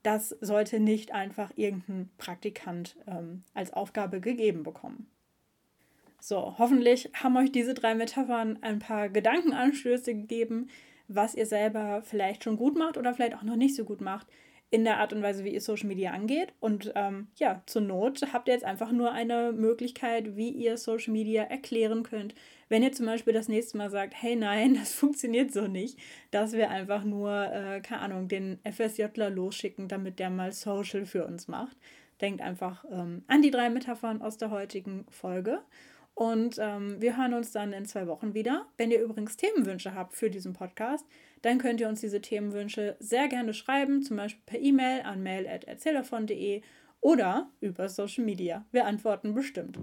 das 0.02 0.30
sollte 0.42 0.80
nicht 0.80 1.12
einfach 1.12 1.52
irgendein 1.56 2.10
Praktikant 2.18 2.96
ähm, 3.06 3.44
als 3.54 3.72
Aufgabe 3.72 4.22
gegeben 4.22 4.64
bekommen. 4.64 5.06
So, 6.20 6.56
hoffentlich 6.58 7.12
haben 7.14 7.38
euch 7.38 7.52
diese 7.52 7.76
drei 7.76 7.94
Metaphern 7.94 8.58
ein 8.62 8.80
paar 8.80 9.08
Gedankenanstöße 9.10 10.16
gegeben, 10.16 10.70
was 11.08 11.36
ihr 11.36 11.46
selber 11.46 12.02
vielleicht 12.04 12.44
schon 12.46 12.58
gut 12.58 12.76
macht 12.76 12.98
oder 12.98 13.14
vielleicht 13.14 13.36
auch 13.36 13.44
noch 13.44 13.56
nicht 13.56 13.76
so 13.76 13.86
gut 13.86 14.02
macht 14.02 14.26
in 14.72 14.84
der 14.84 14.98
Art 14.98 15.14
und 15.14 15.22
Weise, 15.22 15.44
wie 15.44 15.54
ihr 15.54 15.62
Social 15.62 15.90
Media 15.90 16.10
angeht. 16.10 16.54
Und 16.60 16.92
ähm, 16.96 17.28
ja, 17.36 17.62
zur 17.68 17.84
Not 17.84 18.34
habt 18.34 18.48
ihr 18.48 18.56
jetzt 18.56 18.66
einfach 18.66 18.92
nur 18.92 19.12
eine 19.12 19.52
Möglichkeit, 19.52 20.36
wie 20.36 20.50
ihr 20.50 20.78
Social 20.78 21.14
Media 21.14 21.44
erklären 21.44 22.02
könnt. 22.02 22.34
Wenn 22.70 22.84
ihr 22.84 22.92
zum 22.92 23.06
Beispiel 23.06 23.34
das 23.34 23.48
nächste 23.48 23.78
Mal 23.78 23.90
sagt, 23.90 24.14
hey 24.16 24.36
nein, 24.36 24.74
das 24.80 24.94
funktioniert 24.94 25.52
so 25.52 25.68
nicht, 25.68 26.00
dass 26.32 26.54
wir 26.54 26.70
einfach 26.70 27.04
nur, 27.04 27.52
äh, 27.52 27.82
keine 27.82 28.02
Ahnung, 28.02 28.28
den 28.28 28.60
FSJler 28.64 29.30
losschicken, 29.30 29.88
damit 29.88 30.20
der 30.20 30.30
mal 30.30 30.52
Social 30.52 31.06
für 31.06 31.26
uns 31.26 31.48
macht. 31.48 31.78
Denkt 32.22 32.42
einfach 32.42 32.86
ähm, 32.92 33.24
an 33.28 33.42
die 33.42 33.52
drei 33.52 33.70
Metaphern 33.70 34.22
aus 34.22 34.38
der 34.38 34.52
heutigen 34.52 35.06
Folge. 35.10 35.62
Und 36.16 36.58
ähm, 36.60 37.02
wir 37.02 37.18
hören 37.18 37.34
uns 37.34 37.52
dann 37.52 37.74
in 37.74 37.86
zwei 37.86 38.08
Wochen 38.08 38.34
wieder. 38.34 38.68
Wenn 38.78 38.92
ihr 38.92 39.02
übrigens 39.02 39.36
Themenwünsche 39.36 39.96
habt 39.96 40.16
für 40.16 40.30
diesen 40.30 40.54
Podcast, 40.54 41.06
dann 41.42 41.58
könnt 41.58 41.82
ihr 41.82 41.90
uns 41.90 42.02
diese 42.02 42.22
Themenwünsche 42.22 42.96
sehr 43.00 43.28
gerne 43.28 43.54
schreiben, 43.54 44.04
zum 44.04 44.18
Beispiel 44.18 44.44
per 44.46 44.60
E-Mail 44.60 45.02
an 45.02 45.24
mail.erzählervon.de 45.24 46.62
oder 47.02 47.50
über 47.60 47.90
Social 47.90 48.24
Media. 48.24 48.66
Wir 48.72 48.86
antworten 48.86 49.34
bestimmt. 49.34 49.78